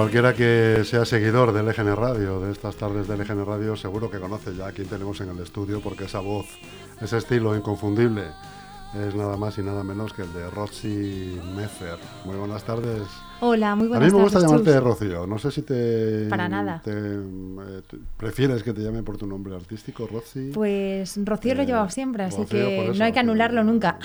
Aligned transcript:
Cualquiera 0.00 0.32
que 0.32 0.82
sea 0.86 1.04
seguidor 1.04 1.52
del 1.52 1.68
EGN 1.68 1.94
Radio, 1.94 2.40
de 2.40 2.52
estas 2.52 2.74
tardes 2.76 3.06
del 3.06 3.20
EGN 3.20 3.44
Radio, 3.44 3.76
seguro 3.76 4.10
que 4.10 4.18
conoce 4.18 4.56
ya 4.56 4.68
a 4.68 4.72
quién 4.72 4.88
tenemos 4.88 5.20
en 5.20 5.28
el 5.28 5.38
estudio, 5.40 5.82
porque 5.82 6.04
esa 6.04 6.20
voz, 6.20 6.46
ese 7.02 7.18
estilo 7.18 7.54
inconfundible, 7.54 8.28
es 8.94 9.14
nada 9.14 9.36
más 9.36 9.56
y 9.58 9.62
nada 9.62 9.84
menos 9.84 10.12
que 10.12 10.22
el 10.22 10.32
de 10.32 10.50
Roxy 10.50 11.40
Meffer. 11.54 11.98
Muy 12.24 12.36
buenas 12.36 12.64
tardes. 12.64 13.02
Hola, 13.42 13.76
muy 13.76 13.86
buenas 13.86 14.12
tardes. 14.12 14.12
A 14.12 14.16
mí 14.16 14.18
me 14.18 14.24
gusta 14.24 14.40
llamarte 14.40 14.80
Rocío. 14.80 15.26
No 15.26 15.38
sé 15.38 15.50
si 15.50 15.62
te. 15.62 16.26
Para 16.28 16.48
nada. 16.48 16.82
Eh, 16.84 17.82
¿Prefieres 18.16 18.62
que 18.62 18.72
te 18.72 18.82
llame 18.82 19.02
por 19.02 19.16
tu 19.16 19.26
nombre 19.26 19.54
artístico, 19.54 20.06
Rocío? 20.06 20.52
Pues 20.52 21.18
Rocío 21.24 21.54
lo 21.54 21.62
he 21.62 21.66
llevado 21.66 21.88
siempre, 21.88 22.24
así 22.24 22.44
que 22.46 22.92
no 22.96 23.04
hay 23.04 23.12
que 23.12 23.20
anularlo 23.20 23.62
nunca. 23.62 23.98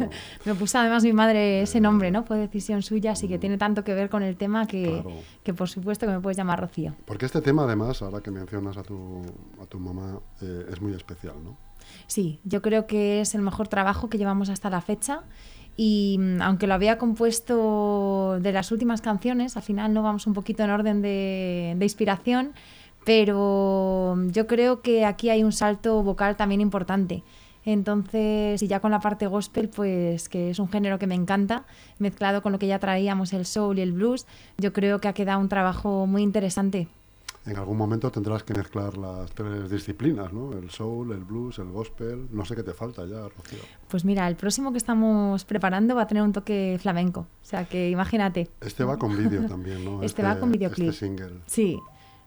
me 0.44 0.54
puso 0.54 0.78
además 0.78 1.04
mi 1.04 1.12
madre 1.12 1.62
ese 1.62 1.80
nombre, 1.80 2.10
¿no? 2.10 2.24
Fue 2.24 2.36
decisión 2.36 2.82
suya, 2.82 3.12
así 3.12 3.28
que 3.28 3.38
tiene 3.38 3.58
tanto 3.58 3.84
que 3.84 3.94
ver 3.94 4.10
con 4.10 4.22
el 4.22 4.36
tema 4.36 4.66
que, 4.66 5.04
que 5.44 5.54
por 5.54 5.68
supuesto 5.68 6.06
que 6.06 6.12
me 6.12 6.20
puedes 6.20 6.36
llamar 6.36 6.60
Rocío. 6.60 6.94
Porque 7.06 7.26
este 7.26 7.40
tema, 7.40 7.62
además, 7.64 8.02
ahora 8.02 8.20
que 8.20 8.30
mencionas 8.30 8.76
a 8.76 8.82
tu, 8.82 9.22
a 9.62 9.66
tu 9.66 9.78
mamá, 9.78 10.18
eh, 10.40 10.66
es 10.70 10.80
muy 10.80 10.92
especial, 10.94 11.34
¿no? 11.42 11.56
Sí, 12.06 12.40
yo 12.44 12.62
creo 12.62 12.86
que 12.86 13.20
es 13.20 13.34
el 13.34 13.42
mejor 13.42 13.68
trabajo 13.68 14.08
que 14.08 14.18
llevamos 14.18 14.48
hasta 14.48 14.70
la 14.70 14.80
fecha 14.80 15.22
y 15.76 16.16
mm, 16.18 16.42
aunque 16.42 16.66
lo 16.66 16.74
había 16.74 16.98
compuesto 16.98 18.38
de 18.40 18.52
las 18.52 18.72
últimas 18.72 19.00
canciones, 19.00 19.56
al 19.56 19.62
final 19.62 19.92
no 19.92 20.02
vamos 20.02 20.26
un 20.26 20.34
poquito 20.34 20.62
en 20.62 20.70
orden 20.70 21.02
de, 21.02 21.76
inspiración, 21.80 22.52
pero 23.04 24.16
yo 24.28 24.46
creo 24.46 24.82
que 24.82 25.04
aquí 25.04 25.30
hay 25.30 25.42
un 25.42 25.52
salto 25.52 26.02
vocal 26.02 26.36
también 26.36 26.60
importante. 26.60 27.22
Entonces, 27.64 28.60
y 28.60 28.66
ya 28.66 28.80
con 28.80 28.90
la 28.90 29.00
parte 29.00 29.26
gospel, 29.28 29.68
pues 29.68 30.28
que 30.28 30.50
es 30.50 30.58
un 30.58 30.68
género 30.68 30.98
que 30.98 31.06
me 31.06 31.14
encanta, 31.14 31.64
mezclado 31.98 32.42
con 32.42 32.52
lo 32.52 32.58
que 32.58 32.66
ya 32.66 32.80
traíamos, 32.80 33.32
el 33.32 33.46
soul 33.46 33.78
y 33.78 33.82
el 33.82 33.92
blues, 33.92 34.26
yo 34.58 34.72
creo 34.72 35.00
que 35.00 35.08
ha 35.08 35.12
quedado 35.12 35.40
un 35.40 35.48
trabajo 35.48 36.06
muy 36.06 36.22
interesante 36.22 36.88
en 37.44 37.56
algún 37.56 37.76
momento 37.76 38.10
tendrás 38.10 38.44
que 38.44 38.54
mezclar 38.54 38.96
las 38.96 39.32
tres 39.32 39.68
disciplinas, 39.68 40.32
¿no? 40.32 40.52
El 40.52 40.70
soul, 40.70 41.12
el 41.12 41.24
blues, 41.24 41.58
el 41.58 41.70
gospel. 41.70 42.28
No 42.30 42.44
sé 42.44 42.54
qué 42.54 42.62
te 42.62 42.72
falta 42.72 43.04
ya, 43.04 43.28
Rocío. 43.28 43.58
Pues 43.88 44.04
mira, 44.04 44.28
el 44.28 44.36
próximo 44.36 44.70
que 44.70 44.78
estamos 44.78 45.44
preparando 45.44 45.96
va 45.96 46.02
a 46.02 46.06
tener 46.06 46.22
un 46.22 46.32
toque 46.32 46.78
flamenco. 46.80 47.20
O 47.20 47.44
sea 47.44 47.64
que 47.64 47.90
imagínate. 47.90 48.48
Este 48.60 48.84
va 48.84 48.96
con 48.96 49.16
vídeo 49.16 49.46
también, 49.46 49.84
¿no? 49.84 50.02
Este, 50.02 50.22
va 50.22 50.38
con 50.38 50.52
videoclip. 50.52 50.90
Este 50.90 51.06
single. 51.06 51.40
Sí, 51.46 51.80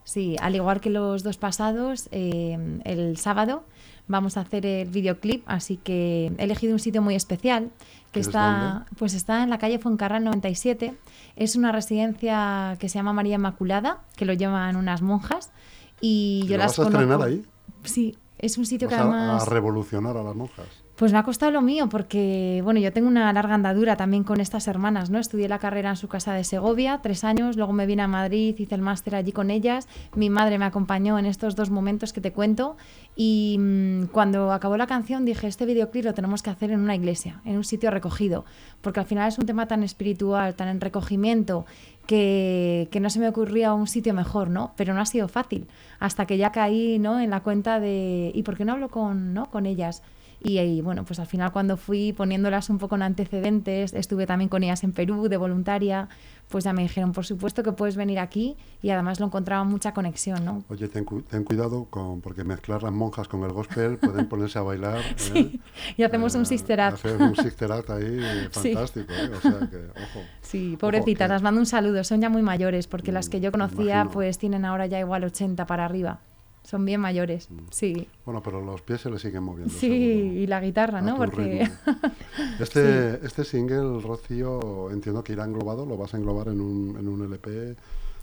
sí. 0.04 0.36
Al 0.42 0.56
igual 0.56 0.82
que 0.82 0.90
los 0.90 1.24
dos 1.24 1.38
pasados, 1.38 2.10
eh, 2.12 2.82
el 2.84 3.18
sábado 3.18 3.64
vamos 4.08 4.38
a 4.38 4.42
hacer 4.42 4.66
el 4.66 4.90
videoclip, 4.90 5.44
así 5.48 5.78
que 5.78 6.32
he 6.38 6.44
elegido 6.44 6.74
un 6.74 6.80
sitio 6.80 7.02
muy 7.02 7.16
especial 7.16 7.72
que 8.16 8.22
está, 8.22 8.86
pues 8.98 9.14
está 9.14 9.44
en 9.44 9.50
la 9.50 9.58
calle 9.58 9.78
Fuencarral 9.78 10.24
97. 10.24 10.96
Es 11.36 11.58
una 11.58 11.74
residencia 11.74 12.78
que 12.80 12.88
se 12.88 12.98
llama 12.98 13.12
María 13.12 13.36
Inmaculada, 13.36 14.04
que 14.16 14.24
lo 14.24 14.32
llevan 14.32 14.78
unas 14.78 15.02
monjas 15.02 15.52
y 16.00 16.46
yo 16.48 16.58
las 16.58 16.78
vas 16.78 16.80
a 16.80 16.90
estrenar 16.90 17.22
ahí? 17.22 17.46
Sí, 17.84 18.18
es 18.38 18.58
un 18.58 18.66
sitio 18.66 18.88
que 18.88 18.96
además 18.96 19.46
a 19.46 19.50
revolucionar 19.50 20.16
a 20.16 20.24
las 20.24 20.34
monjas. 20.34 20.66
Pues 20.96 21.12
me 21.12 21.18
ha 21.18 21.24
costado 21.24 21.52
lo 21.52 21.62
mío 21.62 21.90
porque, 21.90 22.62
bueno, 22.64 22.80
yo 22.80 22.94
tengo 22.94 23.10
una 23.10 23.34
larga 23.34 23.54
andadura 23.54 23.98
también 23.98 24.24
con 24.24 24.40
estas 24.40 24.66
hermanas, 24.70 25.10
¿no? 25.10 25.20
Estudié 25.20 25.50
la 25.50 25.60
carrera 25.60 25.90
en 25.90 25.98
su 25.98 26.08
casa 26.08 26.34
de 26.34 26.46
Segovia, 26.46 27.02
tres 27.04 27.26
años, 27.26 27.58
luego 27.58 27.74
me 27.74 27.86
vine 27.86 28.04
a 28.04 28.08
Madrid, 28.08 28.56
hice 28.58 28.76
el 28.76 28.82
máster 28.82 29.16
allí 29.16 29.34
con 29.34 29.52
ellas, 29.52 29.90
mi 30.16 30.30
madre 30.30 30.58
me 30.58 30.64
acompañó 30.64 31.20
en 31.20 31.26
estos 31.26 31.58
dos 31.58 31.70
momentos 31.70 32.14
que 32.14 32.22
te 32.22 32.32
cuento 32.32 32.78
y 33.14 33.58
mm, 33.60 34.06
cuando 34.14 34.54
acabó 34.54 34.78
la 34.78 34.88
canción 34.88 35.26
dije, 35.26 35.48
este 35.48 35.66
videoclip 35.66 36.06
lo 36.06 36.14
tenemos 36.14 36.42
que 36.42 36.50
hacer 36.50 36.72
en 36.72 36.80
una 36.80 36.96
iglesia, 36.96 37.42
en 37.44 37.58
un 37.58 37.66
sitio 37.66 37.92
recogido, 37.92 38.46
porque 38.80 39.02
al 39.02 39.06
final 39.06 39.28
es 39.28 39.38
un 39.38 39.46
tema 39.46 39.68
tan 39.68 39.84
espiritual, 39.84 40.56
tan 40.56 40.70
en 40.70 40.80
recogimiento, 40.80 41.66
que, 42.08 42.88
que, 42.90 43.02
no 43.02 43.10
se 43.10 43.20
me 43.20 43.28
ocurría 43.28 43.74
un 43.74 43.88
sitio 43.88 44.14
mejor, 44.14 44.50
¿no? 44.50 44.72
Pero 44.78 44.94
no 44.94 45.02
ha 45.02 45.06
sido 45.06 45.28
fácil, 45.28 45.68
hasta 46.00 46.26
que 46.26 46.38
ya 46.38 46.54
caí, 46.54 47.00
¿no? 47.00 47.20
En 47.20 47.32
la 47.32 47.42
cuenta 47.42 47.82
de, 47.82 48.32
¿y 48.34 48.44
por 48.44 48.56
qué 48.56 48.64
no 48.64 48.74
hablo 48.74 48.88
con, 48.90 49.34
¿no? 49.34 49.50
con 49.50 49.66
ellas? 49.66 50.04
Y, 50.48 50.82
bueno, 50.82 51.06
pues 51.06 51.20
al 51.20 51.26
final 51.26 51.52
cuando 51.52 51.76
fui 51.76 52.14
poniéndolas 52.14 52.70
un 52.70 52.78
poco 52.78 52.96
en 52.96 53.02
antecedentes, 53.02 53.94
estuve 53.94 54.28
también 54.28 54.48
con 54.48 54.62
ellas 54.62 54.84
en 54.84 54.92
Perú 54.92 55.28
de 55.28 55.38
voluntaria, 55.38 56.08
pues 56.50 56.66
ya 56.66 56.72
me 56.72 56.84
dijeron, 56.84 57.14
por 57.14 57.26
supuesto 57.26 57.64
que 57.64 57.72
puedes 57.72 57.96
venir 57.96 58.20
aquí 58.20 58.56
y 58.84 58.92
además 58.92 59.20
lo 59.20 59.26
encontraba 59.26 59.64
mucha 59.64 59.96
conexión, 59.96 60.46
¿no? 60.46 60.64
Oye, 60.70 60.88
ten, 60.88 61.04
cuidado 61.04 61.86
con, 61.86 62.22
porque 62.22 62.44
mezclar 62.44 62.84
las 62.84 62.92
monjas 62.94 63.28
con 63.28 63.44
el 63.44 63.54
gospel 63.54 63.98
pueden 64.02 64.28
ponerse 64.28 64.60
a 64.60 64.62
bailar. 64.62 65.02
Sí, 65.16 65.38
¿eh? 65.56 65.60
y 65.98 66.04
hacemos 66.04 66.36
un 66.36 66.44
eh, 66.44 66.46
sister 66.46 66.80
act. 66.80 67.04
Hacemos 67.04 67.40
un 67.40 67.44
sister 67.44 67.72
act 67.72 67.90
ahí 67.90 68.20
fantástico, 68.52 69.12
¿eh? 69.14 69.32
o 69.36 69.42
sea 69.42 69.68
que, 69.68 69.78
ojo. 69.78 70.20
Sí, 70.42 70.78
pobrecitas, 70.80 71.28
las 71.28 71.42
mando 71.42 71.60
un 71.60 71.66
saludo, 71.66 72.04
son 72.04 72.22
ya 72.22 72.30
muy 72.30 72.44
mayores, 72.44 72.86
porque 72.86 73.12
las 73.12 73.30
que 73.30 73.42
yo 73.42 73.52
conocía 73.52 74.08
pues 74.14 74.38
tienen 74.38 74.64
ahora 74.64 74.86
ya 74.86 75.00
igual 75.00 75.24
80 75.24 75.66
para 75.66 75.86
arriba. 75.86 76.20
Son 76.66 76.84
bien 76.84 77.00
mayores, 77.00 77.50
mm. 77.52 77.58
sí. 77.70 78.08
Bueno, 78.26 78.42
pero 78.42 78.60
los 78.60 78.82
pies 78.82 79.02
se 79.02 79.12
le 79.12 79.20
siguen 79.20 79.44
moviendo. 79.44 79.72
Sí, 79.72 79.88
y 79.88 80.48
la 80.48 80.60
guitarra, 80.60 81.00
¿no? 81.00 81.16
Porque... 81.16 81.70
este, 82.60 83.24
este 83.24 83.44
single, 83.44 84.02
Rocío, 84.02 84.90
entiendo 84.90 85.24
que 85.24 85.34
irá 85.34 85.46
englobado, 85.46 85.86
lo 85.86 85.96
vas 85.96 86.16
a 86.16 86.18
englobar 86.18 86.48
en 86.48 86.60
un, 86.60 86.98
en 86.98 87.08
un 87.08 87.22
LP. 87.22 87.76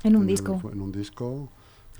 En 0.02 0.16
un 0.16 0.26
disco. 0.26 0.60
en 0.72 0.80
un 0.80 0.90
disco. 0.90 1.48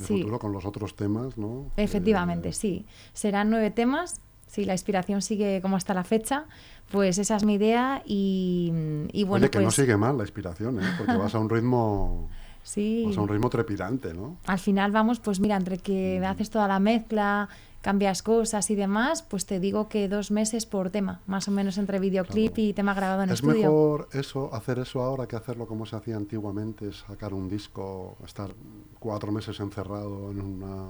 En 0.01 0.05
sí. 0.05 0.19
futuro 0.19 0.41
con 0.41 0.53
los 0.53 0.65
otros 0.65 0.97
temas, 0.97 1.39
¿no? 1.39 1.71
Efectivamente, 1.77 2.49
eh, 2.49 2.53
sí. 2.53 2.87
Serán 3.13 3.49
nueve 3.49 3.71
temas. 3.71 4.21
Si 4.49 4.65
la 4.65 4.73
inspiración 4.73 5.23
sigue 5.23 5.61
como 5.63 5.77
hasta 5.77 5.95
la 5.95 6.03
fecha, 6.03 6.47
pues 6.91 7.19
esa 7.19 7.37
es 7.37 7.45
mi 7.45 7.55
idea 7.55 8.03
y, 8.05 8.73
y 9.13 9.25
bueno, 9.25 9.45
Oye, 9.45 9.51
que 9.51 9.59
no 9.59 9.67
pues 9.67 9.77
sigue 9.77 9.97
mal 9.97 10.19
la 10.19 10.25
inspiración, 10.25 10.81
¿eh? 10.81 10.87
porque 10.99 11.17
vas 11.17 11.35
a 11.35 11.39
un 11.39 11.49
ritmo 11.49 12.29
Sí. 12.63 13.05
O 13.09 13.13
sea, 13.13 13.23
un 13.23 13.29
ritmo 13.29 13.51
trepidante, 13.51 14.15
¿no? 14.15 14.37
Al 14.47 14.59
final 14.59 14.93
vamos, 14.93 15.21
pues 15.21 15.41
mira, 15.41 15.57
entre 15.57 15.79
que 15.79 16.19
mm. 16.21 16.25
haces 16.25 16.51
toda 16.51 16.69
la 16.69 16.79
mezcla, 16.79 17.49
cambias 17.83 18.23
cosas 18.23 18.71
y 18.71 18.77
demás, 18.77 19.23
pues 19.23 19.45
te 19.45 19.61
digo 19.61 19.89
que 19.89 20.09
dos 20.09 20.31
meses 20.31 20.65
por 20.65 20.91
tema, 20.91 21.21
más 21.27 21.49
o 21.49 21.51
menos 21.51 21.77
entre 21.79 21.99
videoclip 21.99 22.57
y 22.57 22.73
tema 22.73 22.95
grabado 22.95 23.25
en 23.25 23.31
estudio. 23.31 23.53
Es 23.53 23.59
mejor 23.59 24.09
eso, 24.13 24.55
hacer 24.55 24.79
eso 24.79 25.03
ahora 25.03 25.27
que 25.27 25.37
hacerlo 25.37 25.67
como 25.67 25.85
se 25.85 25.97
hacía 25.97 26.17
antiguamente, 26.17 26.93
sacar 26.93 27.35
un 27.35 27.49
disco, 27.49 28.17
estar 28.25 28.55
cuatro 29.01 29.33
meses 29.33 29.59
encerrado 29.59 30.31
en 30.31 30.41
una, 30.41 30.85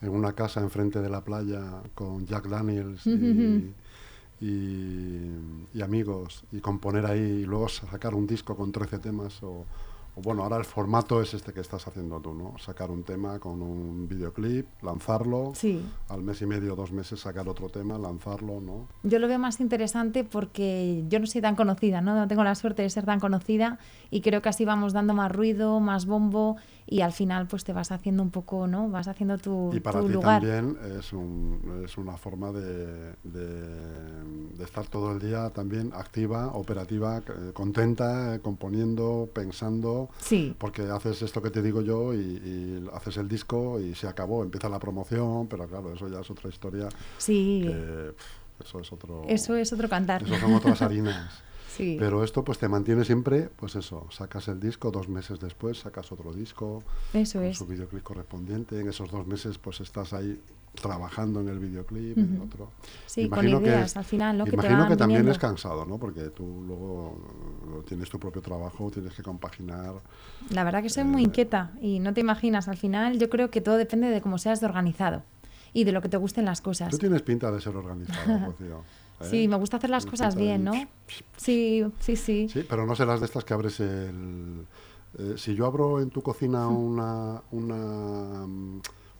en 0.00 0.08
una 0.08 0.32
casa 0.32 0.60
enfrente 0.60 1.00
de 1.00 1.10
la 1.10 1.22
playa 1.22 1.82
con 1.94 2.26
Jack 2.26 2.48
Daniels 2.48 3.06
y, 4.40 5.30
y, 5.74 5.82
amigos 5.82 6.44
y 6.50 6.60
componer 6.60 7.06
ahí 7.06 7.20
y 7.20 7.44
luego 7.44 7.68
sacar 7.68 8.14
un 8.14 8.26
disco 8.26 8.56
con 8.56 8.72
13 8.72 8.98
temas 8.98 9.42
o 9.42 9.64
bueno, 10.22 10.42
ahora 10.42 10.56
el 10.56 10.64
formato 10.64 11.20
es 11.20 11.34
este 11.34 11.52
que 11.52 11.60
estás 11.60 11.86
haciendo 11.86 12.20
tú, 12.20 12.32
¿no? 12.34 12.56
Sacar 12.58 12.90
un 12.90 13.02
tema 13.02 13.38
con 13.38 13.60
un 13.60 14.08
videoclip, 14.08 14.66
lanzarlo, 14.82 15.52
sí. 15.54 15.84
al 16.08 16.22
mes 16.22 16.40
y 16.40 16.46
medio, 16.46 16.74
dos 16.74 16.90
meses 16.90 17.20
sacar 17.20 17.48
otro 17.48 17.68
tema, 17.68 17.98
lanzarlo, 17.98 18.60
¿no? 18.60 18.88
Yo 19.02 19.18
lo 19.18 19.28
veo 19.28 19.38
más 19.38 19.60
interesante 19.60 20.24
porque 20.24 21.04
yo 21.08 21.20
no 21.20 21.26
soy 21.26 21.42
tan 21.42 21.54
conocida, 21.54 22.00
¿no? 22.00 22.14
No 22.14 22.26
tengo 22.28 22.44
la 22.44 22.54
suerte 22.54 22.82
de 22.82 22.90
ser 22.90 23.04
tan 23.04 23.20
conocida 23.20 23.78
y 24.10 24.22
creo 24.22 24.40
que 24.40 24.48
así 24.48 24.64
vamos 24.64 24.94
dando 24.94 25.12
más 25.12 25.30
ruido, 25.30 25.80
más 25.80 26.06
bombo 26.06 26.56
y 26.88 27.00
al 27.00 27.12
final 27.12 27.48
pues 27.48 27.64
te 27.64 27.72
vas 27.72 27.90
haciendo 27.90 28.22
un 28.22 28.30
poco, 28.30 28.66
¿no? 28.68 28.88
Vas 28.88 29.08
haciendo 29.08 29.38
tu, 29.38 29.72
y 29.74 29.80
para 29.80 30.00
ti 30.00 30.12
también 30.20 30.78
es, 30.98 31.12
un, 31.12 31.82
es 31.84 31.98
una 31.98 32.16
forma 32.16 32.52
de, 32.52 33.14
de, 33.24 34.64
estar 34.64 34.86
todo 34.86 35.12
el 35.12 35.18
día 35.18 35.50
también 35.50 35.92
activa, 35.94 36.48
operativa, 36.48 37.18
eh, 37.18 37.50
contenta, 37.52 38.38
componiendo, 38.40 39.28
pensando, 39.32 40.10
sí. 40.20 40.54
porque 40.58 40.82
haces 40.82 41.22
esto 41.22 41.42
que 41.42 41.50
te 41.50 41.60
digo 41.60 41.82
yo 41.82 42.14
y, 42.14 42.88
haces 42.92 43.16
el 43.16 43.28
disco 43.28 43.80
y 43.80 43.94
se 43.94 44.06
acabó, 44.06 44.42
empieza 44.44 44.68
la 44.68 44.78
promoción, 44.78 45.48
pero 45.48 45.66
claro, 45.66 45.92
eso 45.92 46.08
ya 46.08 46.20
es 46.20 46.30
otra 46.30 46.48
historia. 46.48 46.88
Sí. 47.18 47.68
eso 48.60 48.80
es 48.80 48.92
otro... 48.92 49.24
Eso 49.28 49.56
es 49.56 49.72
otro 49.72 49.88
cantar. 49.88 50.22
Eso 50.22 50.36
son 50.36 50.54
otras 50.54 50.80
harinas. 50.82 51.45
Pero 51.78 52.24
esto 52.24 52.44
pues 52.44 52.58
te 52.58 52.68
mantiene 52.68 53.04
siempre, 53.04 53.48
pues 53.56 53.76
eso, 53.76 54.06
sacas 54.10 54.48
el 54.48 54.60
disco, 54.60 54.90
dos 54.90 55.08
meses 55.08 55.40
después 55.40 55.78
sacas 55.80 56.10
otro 56.12 56.32
disco, 56.32 56.82
eso 57.12 57.38
con 57.38 57.48
es. 57.48 57.58
su 57.58 57.66
videoclip 57.66 58.02
correspondiente, 58.02 58.80
en 58.80 58.88
esos 58.88 59.10
dos 59.10 59.26
meses 59.26 59.58
pues 59.58 59.80
estás 59.80 60.12
ahí 60.12 60.40
trabajando 60.76 61.40
en 61.40 61.48
el 61.48 61.58
videoclip, 61.58 62.18
en 62.18 62.40
otro. 62.40 62.70
Sí, 63.06 63.22
imagino 63.22 63.56
con 63.56 63.66
ideas, 63.66 63.94
que, 63.94 63.98
al 63.98 64.04
final, 64.04 64.44
que 64.44 64.50
Imagino 64.50 64.86
que 64.86 64.96
también 64.96 65.26
es 65.28 65.38
cansado, 65.38 65.84
¿no? 65.84 65.98
Porque 65.98 66.30
tú 66.30 66.62
luego 66.66 67.82
tienes 67.86 68.08
tu 68.08 68.20
propio 68.20 68.42
trabajo, 68.42 68.90
tienes 68.90 69.14
que 69.14 69.22
compaginar. 69.22 69.94
La 70.50 70.64
verdad 70.64 70.82
que 70.82 70.90
soy 70.90 71.04
muy 71.04 71.22
eh, 71.22 71.24
inquieta 71.24 71.72
y 71.80 71.98
no 71.98 72.14
te 72.14 72.20
imaginas, 72.20 72.68
al 72.68 72.76
final 72.76 73.18
yo 73.18 73.28
creo 73.28 73.50
que 73.50 73.60
todo 73.60 73.76
depende 73.76 74.08
de 74.08 74.20
cómo 74.20 74.38
seas 74.38 74.60
de 74.60 74.66
organizado 74.66 75.22
y 75.72 75.84
de 75.84 75.92
lo 75.92 76.00
que 76.00 76.08
te 76.08 76.16
gusten 76.16 76.44
las 76.44 76.60
cosas. 76.60 76.90
Tú 76.90 76.98
tienes 76.98 77.22
pinta 77.22 77.50
de 77.50 77.60
ser 77.60 77.76
organizado, 77.76 78.46
Rocío. 78.46 78.82
Sí, 79.22 79.44
¿Eh? 79.44 79.48
me 79.48 79.56
gusta 79.56 79.78
hacer 79.78 79.90
las 79.90 80.06
cosas 80.06 80.36
bien, 80.36 80.64
¿no? 80.64 80.72
Sí, 81.36 81.84
sí, 82.00 82.16
sí. 82.16 82.48
Sí, 82.48 82.64
pero 82.68 82.86
no 82.86 82.94
serás 82.94 83.20
de 83.20 83.26
estas 83.26 83.44
que 83.44 83.54
abres 83.54 83.80
el... 83.80 84.66
Eh, 85.18 85.34
si 85.36 85.54
yo 85.54 85.66
abro 85.66 86.00
en 86.00 86.10
tu 86.10 86.22
cocina 86.22 86.68
una, 86.68 87.42
una, 87.50 88.46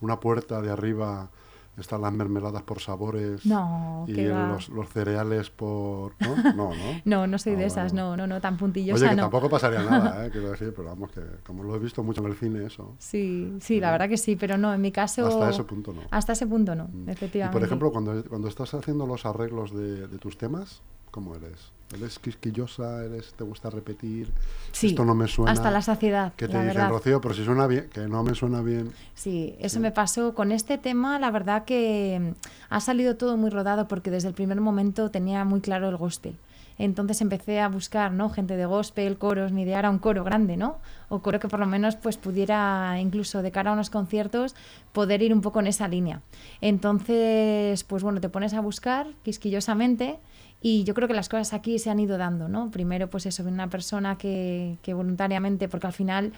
una 0.01 0.19
puerta 0.19 0.61
de 0.61 0.69
arriba 0.69 1.29
están 1.77 2.01
las 2.01 2.11
mermeladas 2.11 2.63
por 2.63 2.79
sabores 2.81 3.45
No, 3.45 4.05
y 4.07 4.13
los, 4.13 4.69
los 4.69 4.89
cereales 4.89 5.49
por... 5.49 6.13
¿No? 6.19 6.35
No, 6.53 6.69
¿no? 6.71 6.75
No, 7.05 7.27
no 7.27 7.37
soy 7.37 7.53
Ah, 7.53 7.57
de 7.57 7.65
esas, 7.65 7.91
bueno. 7.93 8.09
no, 8.11 8.17
no, 8.17 8.27
no, 8.27 8.41
tan 8.41 8.57
puntillosa 8.57 9.01
Oye, 9.05 9.09
que 9.11 9.15
no. 9.15 9.21
tampoco 9.23 9.49
pasaría 9.49 9.83
nada, 9.83 10.25
¿eh? 10.25 10.29
quiero 10.31 10.49
decir, 10.51 10.73
pero 10.75 10.89
vamos, 10.89 11.11
que 11.11 11.21
como 11.45 11.63
lo 11.63 11.75
he 11.75 11.79
visto 11.79 12.03
mucho 12.03 12.21
en 12.21 12.27
el 12.27 12.35
cine, 12.35 12.65
eso. 12.65 12.95
Sí, 12.97 13.53
sí, 13.61 13.79
la 13.79 13.91
verdad 13.91 14.09
que 14.09 14.17
sí, 14.17 14.35
pero 14.35 14.57
no, 14.57 14.73
en 14.73 14.81
mi 14.81 14.91
caso... 14.91 15.27
Hasta 15.27 15.49
ese 15.51 15.63
punto 15.63 15.93
no. 15.93 16.01
Hasta 16.11 16.33
ese 16.33 16.47
punto 16.47 16.75
no, 16.75 16.87
Mm. 16.91 17.09
efectivamente. 17.09 17.57
Y 17.57 17.59
por 17.59 17.65
ejemplo, 17.65 17.91
cuando, 17.91 18.23
cuando 18.25 18.47
estás 18.47 18.73
haciendo 18.73 19.05
los 19.05 19.25
arreglos 19.25 19.71
de, 19.75 20.07
de 20.07 20.17
tus 20.17 20.37
temas, 20.37 20.81
¿cómo 21.17 21.33
eres? 21.33 21.71
¿Eres 21.95 22.19
quisquillosa? 22.19 23.03
¿Eres, 23.03 23.33
¿Te 23.33 23.43
gusta 23.43 23.71
repetir? 23.71 24.31
Sí, 24.71 24.89
Esto 24.89 25.03
no 25.03 25.15
me 25.15 25.27
suena. 25.27 25.51
hasta 25.51 25.71
la 25.71 25.81
saciedad, 25.81 26.31
Que 26.35 26.47
te 26.47 26.63
dicen. 26.63 26.89
Rocío, 26.89 27.19
pero 27.21 27.33
si 27.33 27.43
suena 27.43 27.65
bien, 27.65 27.89
que 27.91 28.01
no 28.01 28.21
me 28.21 28.35
suena 28.35 28.61
bien. 28.61 28.91
Sí, 29.15 29.55
eso 29.59 29.79
me 29.79 29.91
pasó 29.91 30.35
con 30.35 30.51
este 30.51 30.77
tema. 30.77 31.17
La 31.17 31.31
verdad 31.31 31.65
que 31.65 32.19
mm, 32.21 32.45
ha 32.69 32.81
salido 32.81 33.15
todo 33.17 33.35
muy 33.35 33.49
rodado 33.49 33.87
porque 33.87 34.11
desde 34.11 34.27
el 34.27 34.35
primer 34.35 34.61
momento 34.61 35.09
tenía 35.09 35.43
muy 35.43 35.59
claro 35.59 35.89
el 35.89 35.97
gospel. 35.97 36.37
Entonces 36.77 37.21
empecé 37.21 37.59
a 37.59 37.67
buscar, 37.69 38.11
¿no? 38.11 38.29
Gente 38.29 38.55
de 38.55 38.67
gospel, 38.67 39.17
coros, 39.17 39.51
mi 39.51 39.63
idea 39.63 39.79
era 39.79 39.89
un 39.89 39.97
coro 39.97 40.23
grande, 40.23 40.55
¿no? 40.57 40.77
O 41.09 41.23
coro 41.23 41.39
que 41.39 41.47
por 41.47 41.59
lo 41.59 41.65
menos 41.65 41.95
pues 41.95 42.17
pudiera 42.17 42.99
incluso 43.01 43.41
de 43.41 43.51
cara 43.51 43.71
a 43.71 43.73
unos 43.73 43.89
conciertos 43.89 44.55
poder 44.91 45.23
ir 45.23 45.33
un 45.33 45.41
poco 45.41 45.59
en 45.59 45.65
esa 45.65 45.87
línea. 45.87 46.21
Entonces, 46.61 47.83
pues 47.83 48.03
bueno, 48.03 48.21
te 48.21 48.29
pones 48.29 48.53
a 48.53 48.61
buscar 48.61 49.07
quisquillosamente 49.23 50.19
y 50.61 50.83
yo 50.83 50.93
creo 50.93 51.07
que 51.07 51.13
las 51.13 51.29
cosas 51.29 51.53
aquí 51.53 51.77
se 51.79 51.89
han 51.89 51.99
ido 51.99 52.17
dando, 52.17 52.47
¿no? 52.47 52.71
Primero, 52.71 53.09
pues 53.09 53.25
eso, 53.25 53.43
una 53.43 53.69
persona 53.69 54.17
que, 54.17 54.77
que 54.81 54.93
voluntariamente, 54.93 55.69
porque 55.69 55.87
al 55.87 55.93
final 55.93 56.33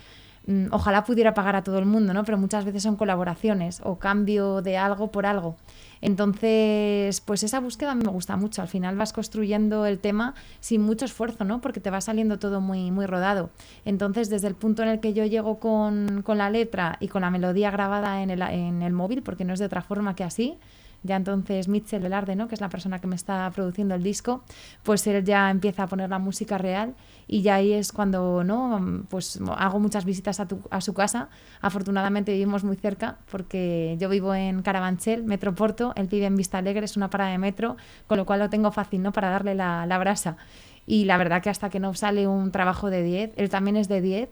mm, 0.45 0.67
ojalá 0.71 1.05
pudiera 1.05 1.33
pagar 1.33 1.55
a 1.55 1.63
todo 1.63 1.79
el 1.79 1.85
mundo, 1.85 2.13
¿no? 2.13 2.25
Pero 2.25 2.37
muchas 2.37 2.65
veces 2.65 2.83
son 2.83 2.97
colaboraciones 2.97 3.81
o 3.83 3.97
cambio 3.97 4.61
de 4.61 4.77
algo 4.77 5.09
por 5.11 5.25
algo. 5.25 5.55
Entonces, 6.01 7.21
pues 7.21 7.43
esa 7.43 7.61
búsqueda 7.61 7.95
me 7.95 8.09
gusta 8.09 8.35
mucho. 8.35 8.61
Al 8.61 8.67
final 8.67 8.97
vas 8.97 9.13
construyendo 9.13 9.85
el 9.85 9.99
tema 9.99 10.33
sin 10.59 10.81
mucho 10.81 11.05
esfuerzo, 11.05 11.45
¿no? 11.45 11.61
Porque 11.61 11.79
te 11.79 11.89
va 11.89 12.01
saliendo 12.01 12.39
todo 12.39 12.59
muy, 12.59 12.91
muy 12.91 13.05
rodado. 13.05 13.51
Entonces, 13.85 14.29
desde 14.29 14.47
el 14.47 14.55
punto 14.55 14.83
en 14.83 14.89
el 14.89 14.99
que 14.99 15.13
yo 15.13 15.25
llego 15.25 15.59
con, 15.59 16.23
con 16.23 16.37
la 16.37 16.49
letra 16.49 16.97
y 16.99 17.07
con 17.07 17.21
la 17.21 17.31
melodía 17.31 17.71
grabada 17.71 18.21
en 18.21 18.31
el, 18.31 18.41
en 18.41 18.81
el 18.81 18.91
móvil, 18.91 19.23
porque 19.23 19.45
no 19.45 19.53
es 19.53 19.59
de 19.59 19.65
otra 19.65 19.81
forma 19.81 20.15
que 20.15 20.25
así, 20.25 20.57
ya 21.03 21.15
entonces 21.15 21.67
Mitchell 21.67 22.01
Velarde, 22.01 22.35
¿no? 22.35 22.47
que 22.47 22.55
es 22.55 22.61
la 22.61 22.69
persona 22.69 22.99
que 22.99 23.07
me 23.07 23.15
está 23.15 23.49
produciendo 23.51 23.95
el 23.95 24.03
disco, 24.03 24.43
pues 24.83 25.05
él 25.07 25.23
ya 25.23 25.49
empieza 25.49 25.83
a 25.83 25.87
poner 25.87 26.09
la 26.09 26.19
música 26.19 26.57
real 26.57 26.95
y 27.27 27.41
ya 27.41 27.55
ahí 27.55 27.73
es 27.73 27.91
cuando 27.91 28.43
no 28.43 29.03
pues 29.09 29.39
hago 29.57 29.79
muchas 29.79 30.03
visitas 30.05 30.39
a, 30.39 30.47
tu- 30.47 30.61
a 30.71 30.81
su 30.81 30.93
casa. 30.93 31.29
Afortunadamente 31.61 32.31
vivimos 32.33 32.63
muy 32.63 32.75
cerca 32.75 33.17
porque 33.31 33.95
yo 33.99 34.09
vivo 34.09 34.33
en 34.33 34.61
Carabanchel, 34.61 35.23
Metro 35.23 35.53
Porto, 35.55 35.93
él 35.95 36.07
vive 36.07 36.25
en 36.25 36.35
Vista 36.35 36.57
Alegre, 36.57 36.85
es 36.85 36.97
una 36.97 37.09
parada 37.09 37.31
de 37.31 37.37
metro, 37.37 37.77
con 38.07 38.17
lo 38.17 38.25
cual 38.25 38.39
lo 38.39 38.49
tengo 38.49 38.71
fácil 38.71 39.01
¿no? 39.01 39.11
para 39.11 39.29
darle 39.29 39.55
la, 39.55 39.85
la 39.85 39.97
brasa. 39.97 40.37
Y 40.85 41.05
la 41.05 41.17
verdad 41.17 41.41
que 41.43 41.49
hasta 41.51 41.69
que 41.69 41.79
no 41.79 41.93
sale 41.93 42.27
un 42.27 42.51
trabajo 42.51 42.89
de 42.89 43.03
10, 43.03 43.31
él 43.37 43.49
también 43.49 43.77
es 43.77 43.87
de 43.87 44.01
10, 44.01 44.29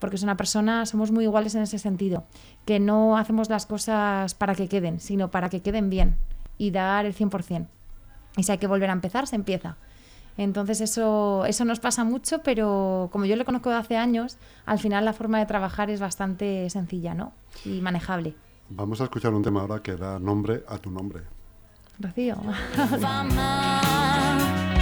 porque 0.00 0.16
es 0.16 0.22
una 0.22 0.36
persona, 0.36 0.86
somos 0.86 1.12
muy 1.12 1.24
iguales 1.24 1.54
en 1.54 1.62
ese 1.62 1.78
sentido, 1.78 2.24
que 2.64 2.80
no 2.80 3.16
hacemos 3.16 3.48
las 3.48 3.66
cosas 3.66 4.34
para 4.34 4.54
que 4.54 4.68
queden, 4.68 4.98
sino 4.98 5.30
para 5.30 5.48
que 5.48 5.60
queden 5.60 5.90
bien 5.90 6.16
y 6.58 6.72
dar 6.72 7.06
el 7.06 7.14
100%. 7.14 7.66
Y 8.36 8.42
si 8.42 8.52
hay 8.52 8.58
que 8.58 8.66
volver 8.66 8.90
a 8.90 8.92
empezar, 8.92 9.26
se 9.26 9.36
empieza. 9.36 9.76
Entonces 10.36 10.80
eso, 10.80 11.44
eso 11.44 11.64
nos 11.64 11.80
pasa 11.80 12.02
mucho, 12.04 12.42
pero 12.42 13.08
como 13.12 13.26
yo 13.26 13.36
le 13.36 13.44
conozco 13.44 13.68
de 13.70 13.76
hace 13.76 13.96
años, 13.96 14.38
al 14.64 14.78
final 14.78 15.04
la 15.04 15.12
forma 15.12 15.38
de 15.38 15.46
trabajar 15.46 15.90
es 15.90 16.00
bastante 16.00 16.68
sencilla 16.70 17.14
¿no? 17.14 17.32
y 17.64 17.80
manejable. 17.80 18.34
Vamos 18.70 19.00
a 19.00 19.04
escuchar 19.04 19.34
un 19.34 19.42
tema 19.42 19.60
ahora 19.62 19.82
que 19.82 19.96
da 19.96 20.18
nombre 20.18 20.64
a 20.68 20.78
tu 20.78 20.90
nombre. 20.90 21.22
Rocío. 21.98 22.36
fama, 23.00 23.80